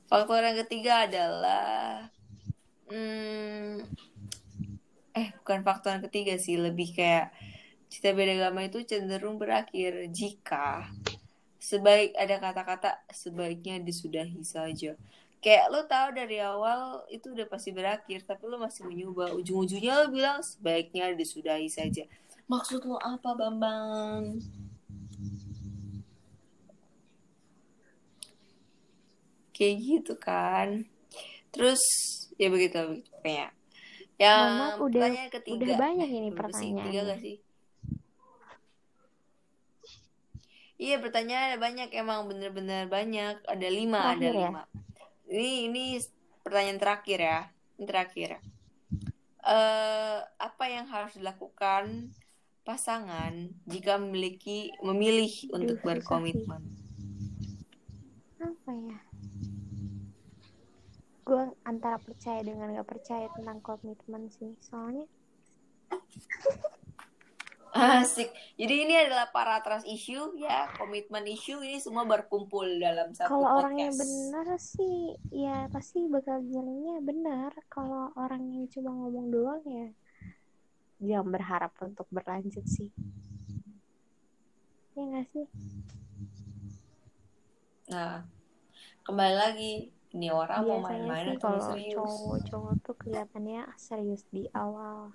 [0.05, 2.09] faktor yang ketiga adalah
[2.89, 3.81] hmm,
[5.15, 7.31] eh bukan faktor yang ketiga sih lebih kayak
[7.87, 10.91] cita beda agama itu cenderung berakhir jika
[11.65, 14.93] sebaik ada kata-kata sebaiknya disudahi saja.
[15.41, 20.07] Kayak lo tahu dari awal itu udah pasti berakhir tapi lo masih mencoba ujung-ujungnya lo
[20.13, 22.05] bilang sebaiknya disudahi saja.
[22.45, 24.41] Maksud lo apa bambang?
[29.55, 30.85] Kayak gitu kan.
[31.49, 31.81] Terus
[32.35, 33.11] ya begitu begitu.
[33.19, 33.51] Kayak
[34.15, 35.63] yang udah- pertanyaan ketiga.
[35.65, 36.29] udah banyak ini
[36.59, 36.69] sih?
[36.81, 37.35] tiga gak sih?
[40.75, 41.89] Iya pertanyaan ada banyak.
[41.93, 43.39] Emang bener-bener banyak.
[43.43, 44.49] Ada lima ada Terakhir ya?
[44.51, 44.63] lima.
[45.25, 45.83] Ini ini
[46.41, 47.39] pertanyaan terakhir ya.
[47.75, 48.29] Ini terakhir.
[49.39, 52.11] Eh apa yang harus dilakukan
[52.65, 53.31] pasangan
[53.63, 56.59] jika memiliki memilih untuk berkomitmen?
[58.35, 58.97] Apa ya
[61.25, 65.09] gue antara percaya dengan gak percaya tentang komitmen sih soalnya
[67.75, 68.31] Asik.
[68.55, 73.59] Jadi ini adalah para trust issue ya, komitmen issue ini semua berkumpul dalam satu kalau
[73.59, 77.51] orangnya benar sih ya pasti bakal jalannya benar.
[77.67, 79.91] Kalau orang yang cuma ngomong doang ya
[81.03, 82.87] jangan berharap untuk berlanjut sih.
[84.95, 85.45] Ya nggak sih?
[87.91, 88.23] Nah,
[89.03, 91.95] kembali lagi, ini orang mau main-main atau kalau serius?
[91.99, 95.11] cowok-cowok tuh kelihatannya serius di awal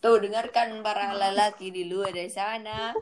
[0.00, 2.92] Tuh, dengarkan para lelaki di luar dari sana.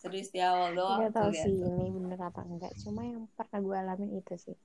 [0.00, 0.98] Serius di awal doang.
[1.04, 4.56] nggak tahu sih ini bener apa enggak cuma yang pernah gue alamin itu sih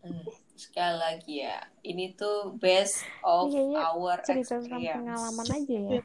[0.00, 0.24] Hmm,
[0.56, 4.96] Sekali lagi ya, ini tuh best of Ini kayaknya our cerita tentang experience.
[4.96, 6.00] pengalaman aja ya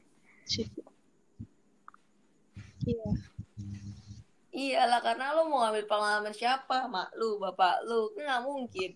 [2.86, 3.10] Iya.
[4.56, 6.88] Iyalah, karena lo mau ngambil pengalaman siapa?
[6.88, 8.14] Mak lu, bapak lu.
[8.16, 8.92] Kan nggak mungkin.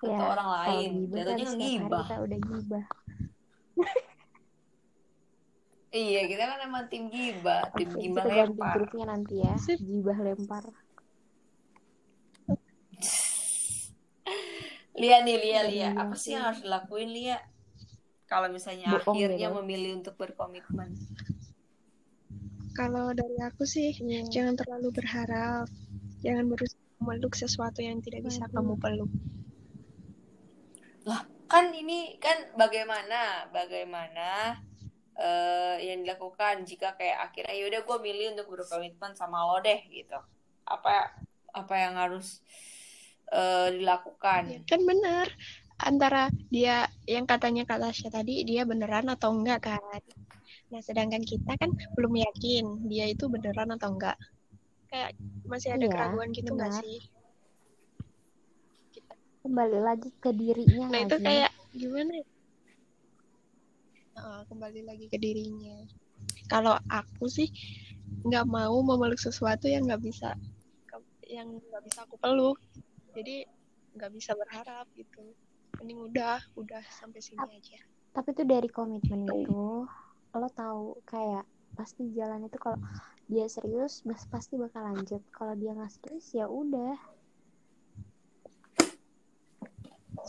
[0.00, 0.90] Atau ya orang lain.
[1.06, 2.04] kan Jatuhnya hari ngegibah.
[2.08, 2.84] kita udah gibah
[5.90, 7.62] Iya, kita kan emang tim gibah.
[7.76, 8.74] Tim Oke, gibah lempar.
[8.78, 9.76] grupnya nanti ya Sip.
[9.82, 10.64] gibah lempar
[14.94, 15.88] Lia nih, Lia, Lia.
[15.92, 16.00] ganti.
[16.00, 17.38] Apa sih yang harus dilakuin, Lia?
[18.30, 19.56] Kalau misalnya Bohong akhirnya gitu.
[19.58, 20.94] memilih untuk berkomitmen.
[22.78, 24.22] Kalau dari aku sih, Iya.
[24.30, 25.66] jangan terlalu berharap.
[26.22, 28.54] Jangan berusaha memeluk sesuatu yang tidak bisa Waduh.
[28.54, 29.10] kamu peluk.
[31.50, 34.54] Kan ini kan bagaimana, bagaimana
[35.18, 40.14] eh, yang dilakukan jika kayak akhirnya yaudah gue milih untuk berkomitmen sama lo deh gitu.
[40.64, 41.10] Apa
[41.50, 42.38] apa yang harus
[43.34, 44.42] eh, dilakukan?
[44.46, 45.26] Ya, kan benar.
[45.80, 49.80] Antara dia yang katanya Kak Tasya tadi, dia beneran atau enggak kan?
[50.70, 54.16] Nah, sedangkan kita kan belum yakin dia itu beneran atau enggak.
[54.92, 55.16] Kayak
[55.48, 56.84] masih ada Iya, keraguan gitu nggak benar.
[56.84, 56.98] sih?
[59.40, 62.12] kembali lagi ke dirinya Nah, itu lagi kayak gimana?
[64.20, 65.76] Heeh, kembali lagi ke dirinya.
[66.44, 67.48] Kalau aku sih
[68.28, 70.36] nggak mau memeluk sesuatu yang nggak bisa
[71.30, 72.58] yang nggak bisa aku peluk.
[73.16, 73.46] Jadi
[73.96, 75.32] nggak bisa berharap gitu.
[75.78, 77.78] Mending udah, udah sampai sini aja.
[78.10, 79.86] tapi itu dari komitmen itu
[80.40, 81.44] lo tahu kayak
[81.78, 82.78] pasti jalan itu kalau
[83.30, 86.94] dia serius bas- pasti bakal lanjut kalau dia nggak serius ya udah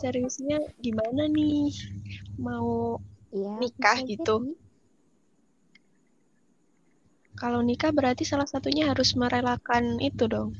[0.00, 1.70] Seriusnya gimana nih?
[2.46, 2.98] Mau
[3.30, 4.34] ya Nikah gitu.
[7.40, 10.50] kalau nikah berarti salah satunya harus merelakan itu dong.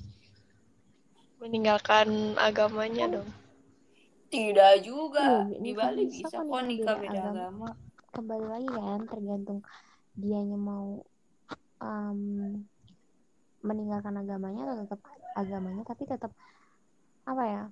[1.42, 2.08] Meninggalkan
[2.38, 3.28] agamanya dong.
[4.32, 5.44] Tidak juga.
[5.44, 7.36] Iya, Di nikah Bali bisa bisa kok kok nikah beda beda agama.
[7.36, 7.68] agama.
[8.12, 9.58] kembali lagi kan tergantung
[10.12, 11.00] dianya mau
[11.80, 12.20] em,
[13.64, 15.00] meninggalkan agamanya atau tetap
[15.32, 16.32] agamanya tapi tetap
[17.24, 17.64] apa ya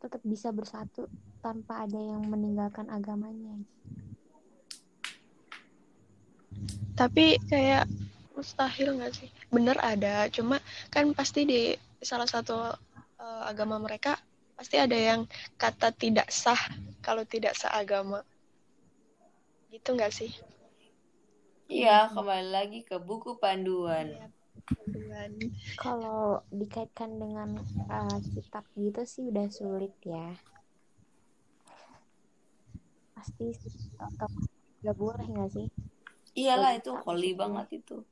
[0.00, 1.04] tetap bisa bersatu
[1.44, 3.60] tanpa ada yang meninggalkan agamanya
[6.94, 7.90] Tapi kayak
[8.38, 9.28] mustahil nggak sih?
[9.50, 10.62] Bener ada, cuma
[10.94, 11.60] kan pasti di
[11.98, 12.70] salah satu
[13.18, 14.14] eh, agama mereka
[14.54, 15.26] pasti ada yang
[15.58, 16.58] kata tidak sah
[17.02, 18.22] kalau tidak seagama.
[19.70, 20.30] Gitu nggak sih?
[21.66, 24.14] Iya, kembali lagi ke buku panduan.
[24.14, 24.26] Iya.
[25.76, 30.32] Kalau dikaitkan dengan uh, kitab gitu sih udah sulit ya.
[33.12, 33.52] Pasti
[34.00, 34.30] atau
[34.80, 35.68] nggak boleh nggak sih?
[36.34, 38.02] Iyalah itu holy banget itu.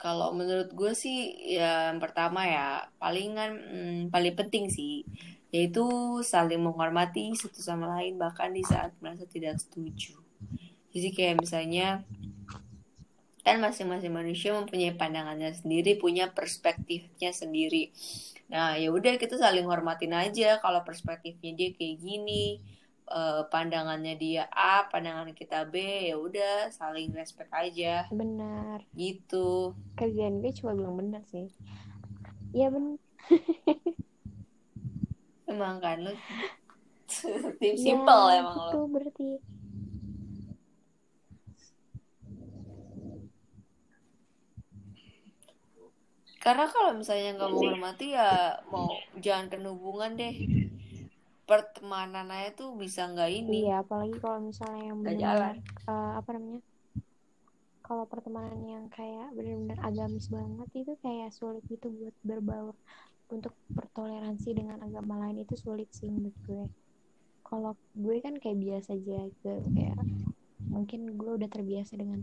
[0.00, 5.04] Kalau menurut gue sih ya yang pertama ya palingan hmm, paling penting sih
[5.50, 5.84] yaitu
[6.22, 10.14] saling menghormati satu sama lain bahkan di saat merasa tidak setuju.
[10.90, 12.06] Jadi kayak misalnya
[13.40, 17.90] kan masing-masing manusia mempunyai pandangannya sendiri, punya perspektifnya sendiri.
[18.52, 22.60] Nah, ya udah kita saling hormatin aja kalau perspektifnya dia kayak gini,
[23.18, 25.74] eh, pandangannya dia A, pandangan kita B,
[26.10, 28.80] ya udah saling respect aja Benar.
[28.96, 29.74] gitu.
[29.98, 31.46] Kerjaan gue cuma bilang benar sih.
[32.54, 32.98] Iya benar.
[35.50, 36.12] Emang kan lu
[37.60, 38.90] tim Ya, simple emang gitu lo.
[38.92, 39.28] berarti.
[46.44, 48.28] Karena kalau misalnya nggak mau hormati ya
[48.72, 48.88] mau
[49.24, 50.34] jangan hubungan deh.
[51.50, 53.60] Pertemanan aja tuh bisa nggak ini.
[53.66, 55.54] Iya, apalagi kalau misalnya yang Nggak benar-benar
[55.90, 56.60] eh, apa namanya?
[57.86, 62.74] Kalau pertemanan yang kayak benar-benar agamis banget itu kayak sulit gitu buat berbaur
[63.34, 66.64] untuk bertoleransi dengan agama lain itu sulit sih menurut gue.
[67.48, 67.72] Kalau
[68.04, 69.98] gue kan kayak biasa aja gitu kayak
[70.70, 72.20] mungkin gue udah terbiasa dengan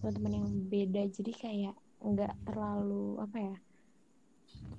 [0.00, 3.56] teman-teman yang beda jadi kayak nggak terlalu apa ya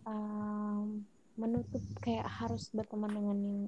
[0.05, 1.05] em,
[1.39, 3.59] menutup kayak harus berteman dengan yang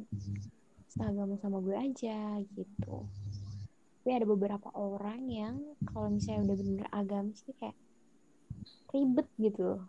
[0.92, 2.20] seagama sama gue aja
[2.52, 2.96] gitu
[4.02, 5.56] tapi ada beberapa orang yang
[5.94, 7.78] kalau misalnya udah bener-bener agamis sih kayak
[8.92, 9.80] ribet gitu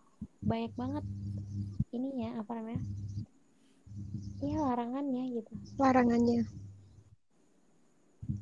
[0.41, 1.05] banyak banget
[1.91, 2.81] ininya apa namanya
[4.43, 6.43] Iya larangannya gitu larangannya.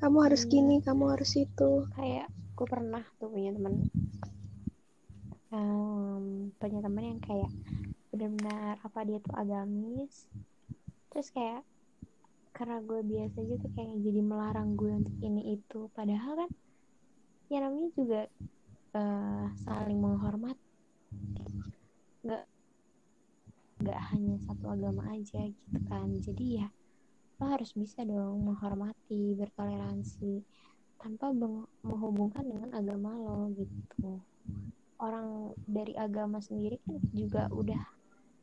[0.02, 0.50] Kamu harus Iya.
[0.50, 1.70] gini, kamu harus itu.
[1.96, 2.28] kayak
[2.58, 3.74] gue pernah tuh punya temen
[5.54, 6.26] em,
[6.60, 7.52] punya temen yang kayak
[8.12, 10.28] benar-benar apa dia tuh agamis.
[11.10, 11.64] Terus kayak
[12.52, 15.88] karena gue biasa gitu kayak jadi melarang gue untuk ini itu.
[15.96, 16.52] Padahal kan
[17.48, 18.22] ya namanya juga
[18.96, 20.60] eh, saling menghormat.
[22.22, 22.44] Nggak
[23.82, 26.08] nggak hanya satu agama aja gitu kan.
[26.22, 26.68] Jadi ya
[27.42, 30.46] lo harus bisa dong menghormati bertoleransi
[31.02, 34.22] tanpa meng- menghubungkan dengan agama lo gitu.
[35.02, 37.82] Orang dari agama sendiri kan juga udah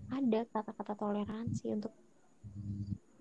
[0.09, 1.93] ada kata-kata toleransi untuk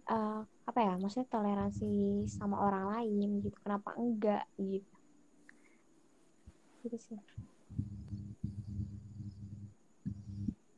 [0.07, 1.89] eh, apa ya maksudnya toleransi
[2.27, 4.93] sama orang lain gitu kenapa enggak gitu
[6.83, 7.19] gitu sih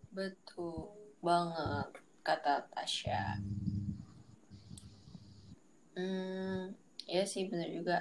[0.09, 0.91] Betul
[1.23, 1.95] banget
[2.27, 3.39] kata Tasya.
[5.95, 6.75] Hmm,
[7.07, 7.97] ya sih bener juga.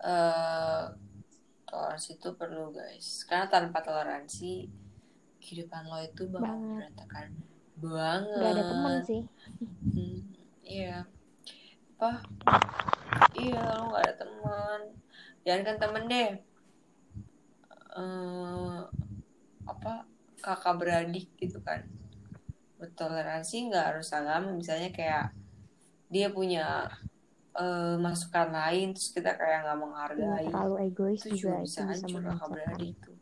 [0.00, 0.84] eh
[1.68, 3.26] toleransi itu perlu guys.
[3.28, 4.70] Karena tanpa toleransi
[5.46, 6.74] kehidupan lo itu bakal Banget.
[6.90, 7.26] berantakan
[7.78, 8.34] banget.
[8.34, 9.22] nggak ada teman sih
[9.96, 10.20] Hmm,
[10.60, 11.06] iya.
[11.96, 12.20] Apa?
[13.32, 14.80] Iya, lo gak ada teman.
[15.46, 16.30] Jangan kan temen deh.
[17.96, 18.78] Eh,
[19.64, 19.92] apa?
[20.44, 21.80] Kakak beradik gitu kan.
[22.76, 24.52] Bertoleransi nggak harus agama.
[24.52, 25.32] Misalnya kayak
[26.12, 26.92] dia punya
[27.56, 30.44] eh, masukan lain, terus kita kayak nggak Iya, menghargai.
[30.44, 33.12] terlalu egois Itu juga juga itu bisa hancur kakak beradik itu.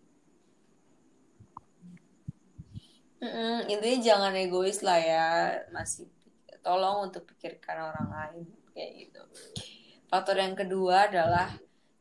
[3.23, 5.27] Mm-mm, intinya jangan egois lah ya,
[5.71, 6.11] masih
[6.65, 8.45] tolong untuk pikirkan orang lain
[8.75, 9.23] kayak gitu.
[10.11, 11.53] Faktor yang kedua adalah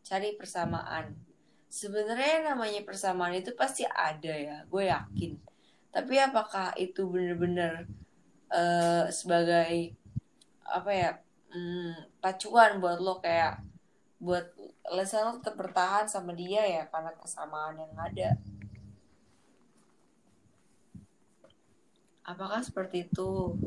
[0.04, 1.14] cari persamaan.
[1.70, 5.32] Sebenarnya namanya persamaan itu pasti ada ya, gue yakin.
[5.94, 7.86] Tapi apakah itu benar-benar
[8.50, 9.94] eh, sebagai
[10.64, 11.12] apa ya
[11.54, 13.62] hmm, pacuan buat lo kayak
[14.18, 14.56] buat
[14.96, 18.30] lesson lo tetap bertahan sama dia ya karena kesamaan yang ada.
[22.24, 23.60] Apakah seperti itu?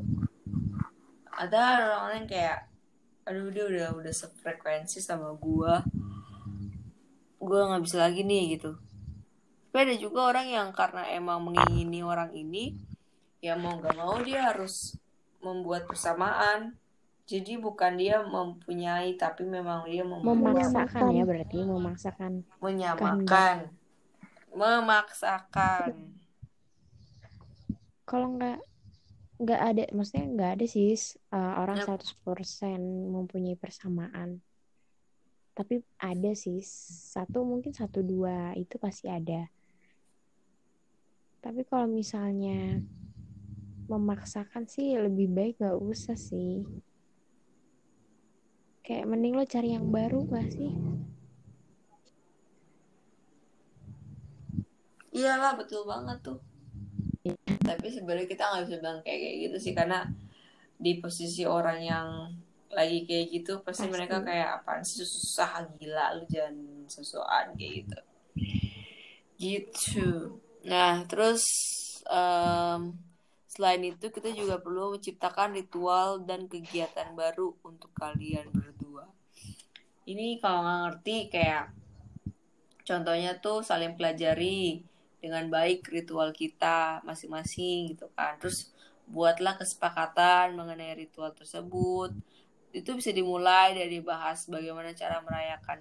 [1.28, 2.58] Ada orang-orang yang kayak,
[3.28, 5.84] aduh dia udah udah sefrekuensi sama gua,
[7.36, 8.80] gua nggak bisa lagi nih gitu.
[9.68, 12.80] Tapi ada juga orang yang karena emang mengingini orang ini,
[13.44, 14.96] ya mau nggak mau dia harus
[15.44, 16.80] membuat persamaan.
[17.28, 22.32] Jadi bukan dia mempunyai, tapi memang dia membuat memaksakan ya berarti memaksakan
[22.62, 23.56] menyamakan,
[24.56, 26.16] memaksakan.
[28.06, 28.62] Kalau nggak
[29.36, 30.96] nggak ada maksudnya nggak ada sih
[31.34, 32.00] uh, orang Yap.
[32.24, 32.80] 100%
[33.10, 34.40] mempunyai persamaan.
[35.52, 36.62] Tapi ada sih
[37.12, 39.50] satu mungkin satu dua itu pasti ada.
[41.42, 42.80] Tapi kalau misalnya
[43.90, 46.62] memaksakan sih lebih baik nggak usah sih.
[48.86, 50.70] Kayak mending lo cari yang baru gak sih?
[55.10, 56.38] Iyalah betul banget tuh
[57.62, 60.06] tapi sebenarnya kita nggak bisa bilang kayak kayak gitu sih karena
[60.76, 62.08] di posisi orang yang
[62.76, 63.94] lagi kayak gitu pasti, Pasti.
[63.94, 66.56] mereka kayak apaan sih susah gila lu jangan
[66.90, 67.98] sesuatu kayak gitu.
[69.36, 70.08] Gitu.
[70.68, 71.46] Nah terus
[72.04, 72.92] em,
[73.48, 79.08] selain itu kita juga perlu menciptakan ritual dan kegiatan baru untuk kalian berdua.
[80.04, 81.72] Ini kalau nggak ngerti kayak
[82.86, 84.84] contohnya tuh saling pelajari
[85.20, 88.36] dengan baik ritual kita masing-masing gitu kan.
[88.38, 88.70] Terus
[89.06, 92.12] buatlah kesepakatan mengenai ritual tersebut.
[92.74, 95.80] Itu bisa dimulai dari bahas bagaimana cara merayakan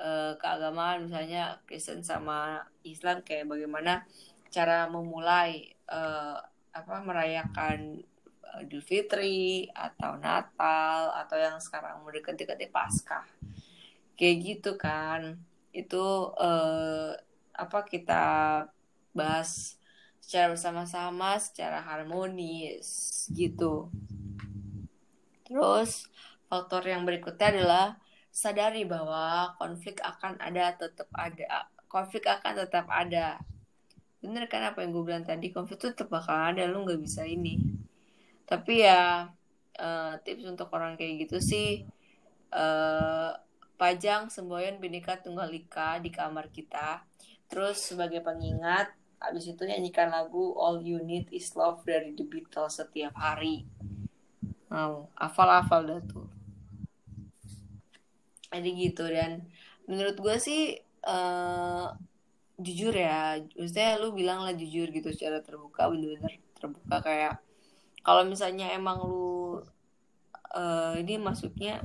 [0.00, 4.04] eh, keagamaan misalnya Kristen sama Islam kayak bagaimana
[4.50, 6.38] cara memulai eh,
[6.72, 8.00] apa merayakan
[8.56, 13.26] eh, Idul Fitri atau Natal atau yang sekarang mau deket-deketnya Paskah.
[14.16, 15.36] Kayak gitu kan.
[15.76, 17.12] Itu eh,
[17.56, 18.24] apa kita
[19.16, 19.80] bahas
[20.20, 23.88] secara bersama-sama secara harmonis gitu.
[25.46, 26.10] Terus
[26.50, 27.86] faktor yang berikutnya adalah
[28.34, 33.40] sadari bahwa konflik akan ada tetap ada konflik akan tetap ada.
[34.20, 35.54] Bener kan apa yang gue bilang tadi?
[35.54, 37.56] Konflik itu tetap bakal ada lu nggak bisa ini.
[38.44, 39.30] Tapi ya
[39.78, 41.86] eh, tips untuk orang kayak gitu sih
[42.50, 43.30] eh,
[43.76, 47.04] pajang semboyan Bhinneka Tunggal Ika di kamar kita
[47.46, 52.78] terus sebagai pengingat habis itu nyanyikan lagu All You Need Is Love dari The Beatles
[52.78, 53.64] setiap hari.
[54.68, 56.28] Mau hafal-hafal dah tuh.
[58.52, 59.46] Jadi gitu dan.
[59.88, 61.86] Menurut gue sih eh,
[62.56, 67.34] jujur ya maksudnya lu bilang lah jujur gitu secara terbuka bener-bener terbuka kayak
[68.00, 69.60] kalau misalnya emang lu
[70.56, 71.84] eh, ini masuknya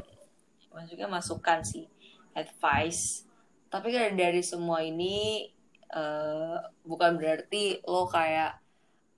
[0.71, 1.91] masuknya masukan sih
[2.31, 3.27] advice
[3.73, 5.47] tapi kan dari semua ini
[5.89, 8.51] eh, bukan berarti lo kayak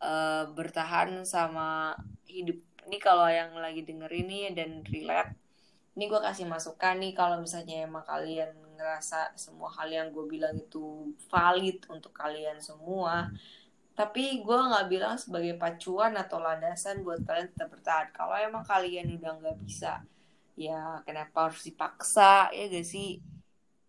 [0.04, 1.97] eh, bertahan sama
[2.30, 2.60] hidup.
[2.88, 5.34] Ini kalau yang lagi denger ini dan relate
[5.93, 10.58] ini gue kasih masukan nih kalau misalnya emang kalian ngerasa semua hal yang gue bilang
[10.58, 13.30] itu valid untuk kalian semua.
[13.93, 18.10] Tapi gue nggak bilang sebagai pacuan atau landasan buat kalian tetap bertahan.
[18.10, 20.01] Kalau emang kalian udah nggak bisa
[20.54, 23.18] ya kenapa harus dipaksa ya gak sih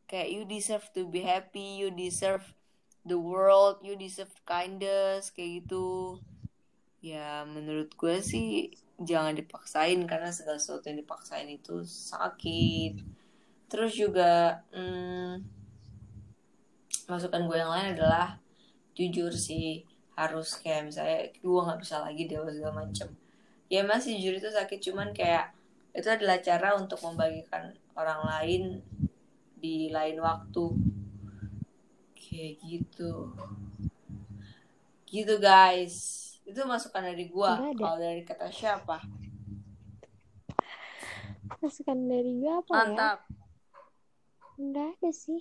[0.04, 2.44] kayak you deserve to be happy you deserve
[3.04, 6.18] the world you deserve kindness kayak gitu.
[7.04, 13.04] Ya menurut gue sih jangan dipaksain karena segala sesuatu yang dipaksain itu sakit.
[13.68, 15.44] Terus juga hmm,
[17.08, 18.40] masukan gue yang lain adalah
[18.96, 19.84] jujur sih
[20.14, 23.12] harus kayak misalnya gue nggak bisa lagi dewa segala macem.
[23.68, 25.52] Ya masih jujur itu sakit cuman kayak
[25.94, 28.62] itu adalah cara untuk membagikan orang lain
[29.64, 30.76] di lain waktu.
[32.12, 33.32] Kayak gitu.
[35.08, 35.96] Gitu guys.
[36.44, 37.56] Itu masukan dari gua.
[37.72, 39.00] Kalau dari kata siapa?
[41.64, 43.24] Masukan dari gue apa ya mantap.
[44.60, 45.40] Nggak ada sih.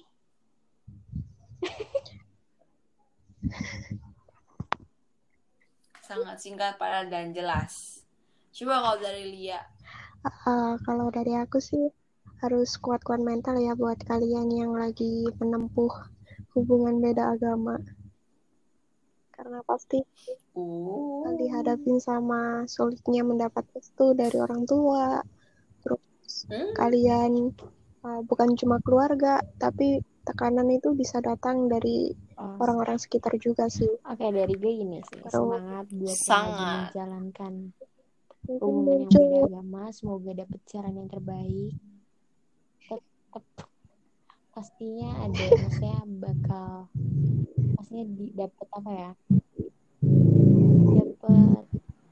[6.07, 8.07] Sangat singkat padat dan jelas.
[8.55, 9.59] Coba kalau dari Lia.
[10.23, 11.91] Uh, kalau dari aku sih
[12.43, 15.89] harus kuat-kuat mental ya buat kalian yang lagi menempuh
[16.53, 17.79] hubungan beda agama.
[19.31, 20.03] Karena pasti
[20.53, 25.23] uh dihadapin sama sulitnya mendapat restu dari orang tua.
[25.81, 26.03] Terus
[26.45, 26.75] Hmm?
[26.75, 27.55] kalian
[28.03, 33.85] uh, bukan cuma keluarga, tapi tekanan itu bisa datang dari Oh, orang-orang sekitar juga sih.
[34.03, 36.89] Oke dari gue ini sih Terus- semangat buat Sangat.
[36.89, 37.53] menjalankan
[38.43, 41.71] Mungkin hubungan yang beda agama semoga dapet jalan yang terbaik
[44.53, 46.69] pastinya ada maksudnya bakal
[47.73, 48.05] pastinya
[48.37, 49.11] dapet apa ya?
[50.93, 51.65] Dapet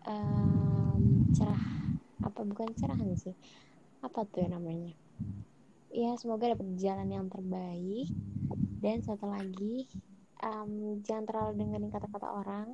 [0.10, 1.02] em,
[1.38, 1.64] cerah
[2.26, 3.38] apa bukan cerahan sih.
[4.02, 4.98] Apa tuh ya namanya?
[5.94, 8.10] Ya semoga dapet jalan yang terbaik.
[8.82, 9.86] Dan satu lagi
[10.42, 12.68] em, jangan terlalu dengerin kata-kata orang.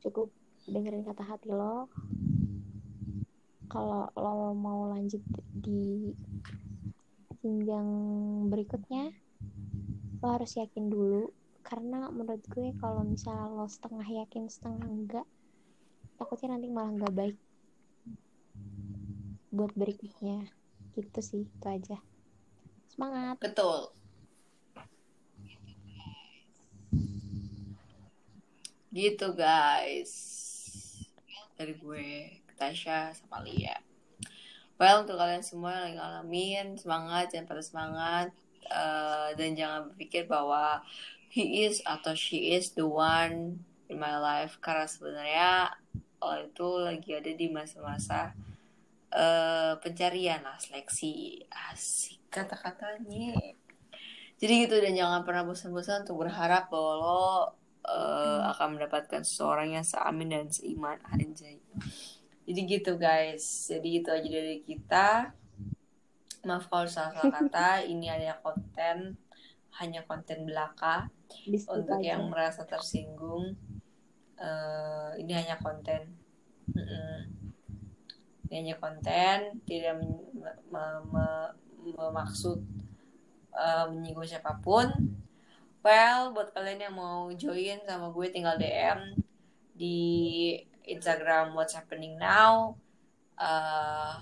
[0.00, 0.32] Cukup
[0.64, 1.92] dengerin kata hati lo.
[3.68, 5.22] Kalau lo mau lanjut
[5.54, 6.10] di
[7.40, 7.88] jenjang
[8.52, 9.16] berikutnya
[10.20, 11.32] lo harus yakin dulu.
[11.64, 15.26] Karena menurut gue kalau misalnya lo setengah yakin setengah enggak
[16.20, 17.36] takutnya nanti malah nggak baik
[19.48, 20.52] buat berikutnya.
[20.92, 21.96] Gitu sih itu aja.
[22.92, 23.40] Semangat.
[23.40, 23.88] Betul.
[28.92, 30.12] Gitu guys.
[31.56, 33.89] Dari gue Tasya sama Lia
[34.80, 38.26] well untuk kalian semua yang lagi ngalamin semangat jangan pada semangat.
[38.70, 40.80] Uh, dan jangan berpikir bahwa
[41.28, 43.60] he is atau she is the one
[43.92, 44.56] in my life.
[44.64, 45.50] Karena sebenarnya
[46.24, 48.32] lo itu lagi ada di masa-masa
[49.12, 51.44] uh, pencarian lah seleksi.
[51.52, 53.36] Asik kata-katanya.
[54.40, 57.28] Jadi gitu dan jangan pernah bosan-bosan untuk berharap bahwa lo uh,
[57.84, 58.56] hmm.
[58.56, 60.96] akan mendapatkan seseorang yang seamin dan seiman.
[61.12, 61.60] Anjay
[62.50, 63.70] jadi gitu guys.
[63.70, 65.30] Jadi itu aja dari kita.
[66.42, 67.86] Maaf kalau salah salah kata.
[67.86, 69.14] Ini ada konten
[69.78, 71.06] hanya konten belaka
[71.70, 72.18] untuk aja.
[72.18, 73.54] yang merasa tersinggung.
[74.34, 76.18] Uh, ini hanya konten.
[76.74, 77.18] Mm -mm.
[78.50, 80.02] ini hanya konten tidak
[81.94, 82.58] memaksud
[83.54, 84.90] uh, menyinggung siapa pun.
[85.86, 89.14] Well buat kalian yang mau join sama gue tinggal DM
[89.78, 89.98] di
[90.90, 92.76] Instagram What's Happening Now
[93.40, 94.14] uh,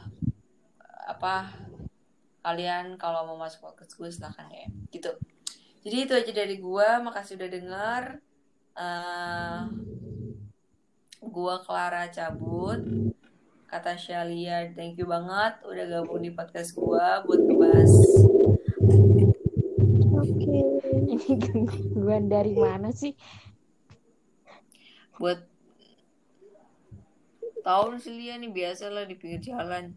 [1.08, 1.50] apa
[2.44, 5.12] kalian kalau mau masuk podcast gue silahkan ya gitu.
[5.82, 8.02] Jadi itu aja dari gue makasih udah denger.
[8.78, 9.60] Uh,
[11.18, 12.80] gue Clara cabut.
[13.68, 17.92] Kata Shalia thank you banget udah gabung di podcast gue buat ngebahas.
[20.18, 20.32] Oke.
[20.32, 20.64] Okay.
[21.28, 23.12] ini gue dari mana sih?
[25.20, 25.57] Buat
[27.62, 29.94] tahun sih Lia nih biasa lah di pinggir jalan.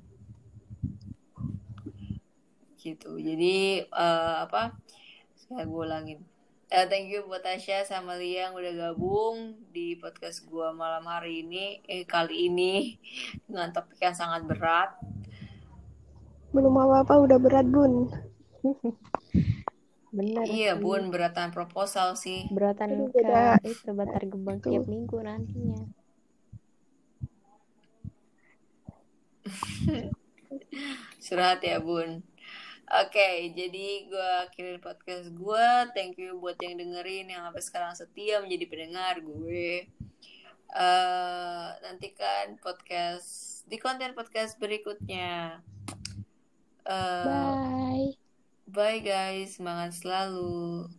[2.78, 3.12] Gitu.
[3.22, 4.78] Jadi uh, apa?
[5.38, 6.20] Saya gue ulangin.
[6.72, 11.46] Uh, thank you buat Tasya sama Lia yang udah gabung di podcast gue malam hari
[11.46, 12.98] ini eh kali ini.
[13.46, 14.98] Dengan topik yang sangat berat.
[16.52, 18.10] Belum apa apa udah berat bun.
[20.12, 22.44] Bener iya bun beratan proposal sih.
[22.52, 23.24] Beratan ke
[23.64, 26.01] itu batar gebang tiap minggu nantinya
[31.26, 32.24] Surat ya bun
[32.92, 35.68] Oke, okay, jadi gue akhirin podcast gue.
[35.96, 39.88] Thank you buat yang dengerin, yang sampai sekarang setia menjadi pendengar gue.
[40.76, 45.64] Uh, nantikan podcast di konten podcast berikutnya.
[46.84, 48.12] Uh, bye.
[48.68, 50.92] Bye guys, semangat selalu.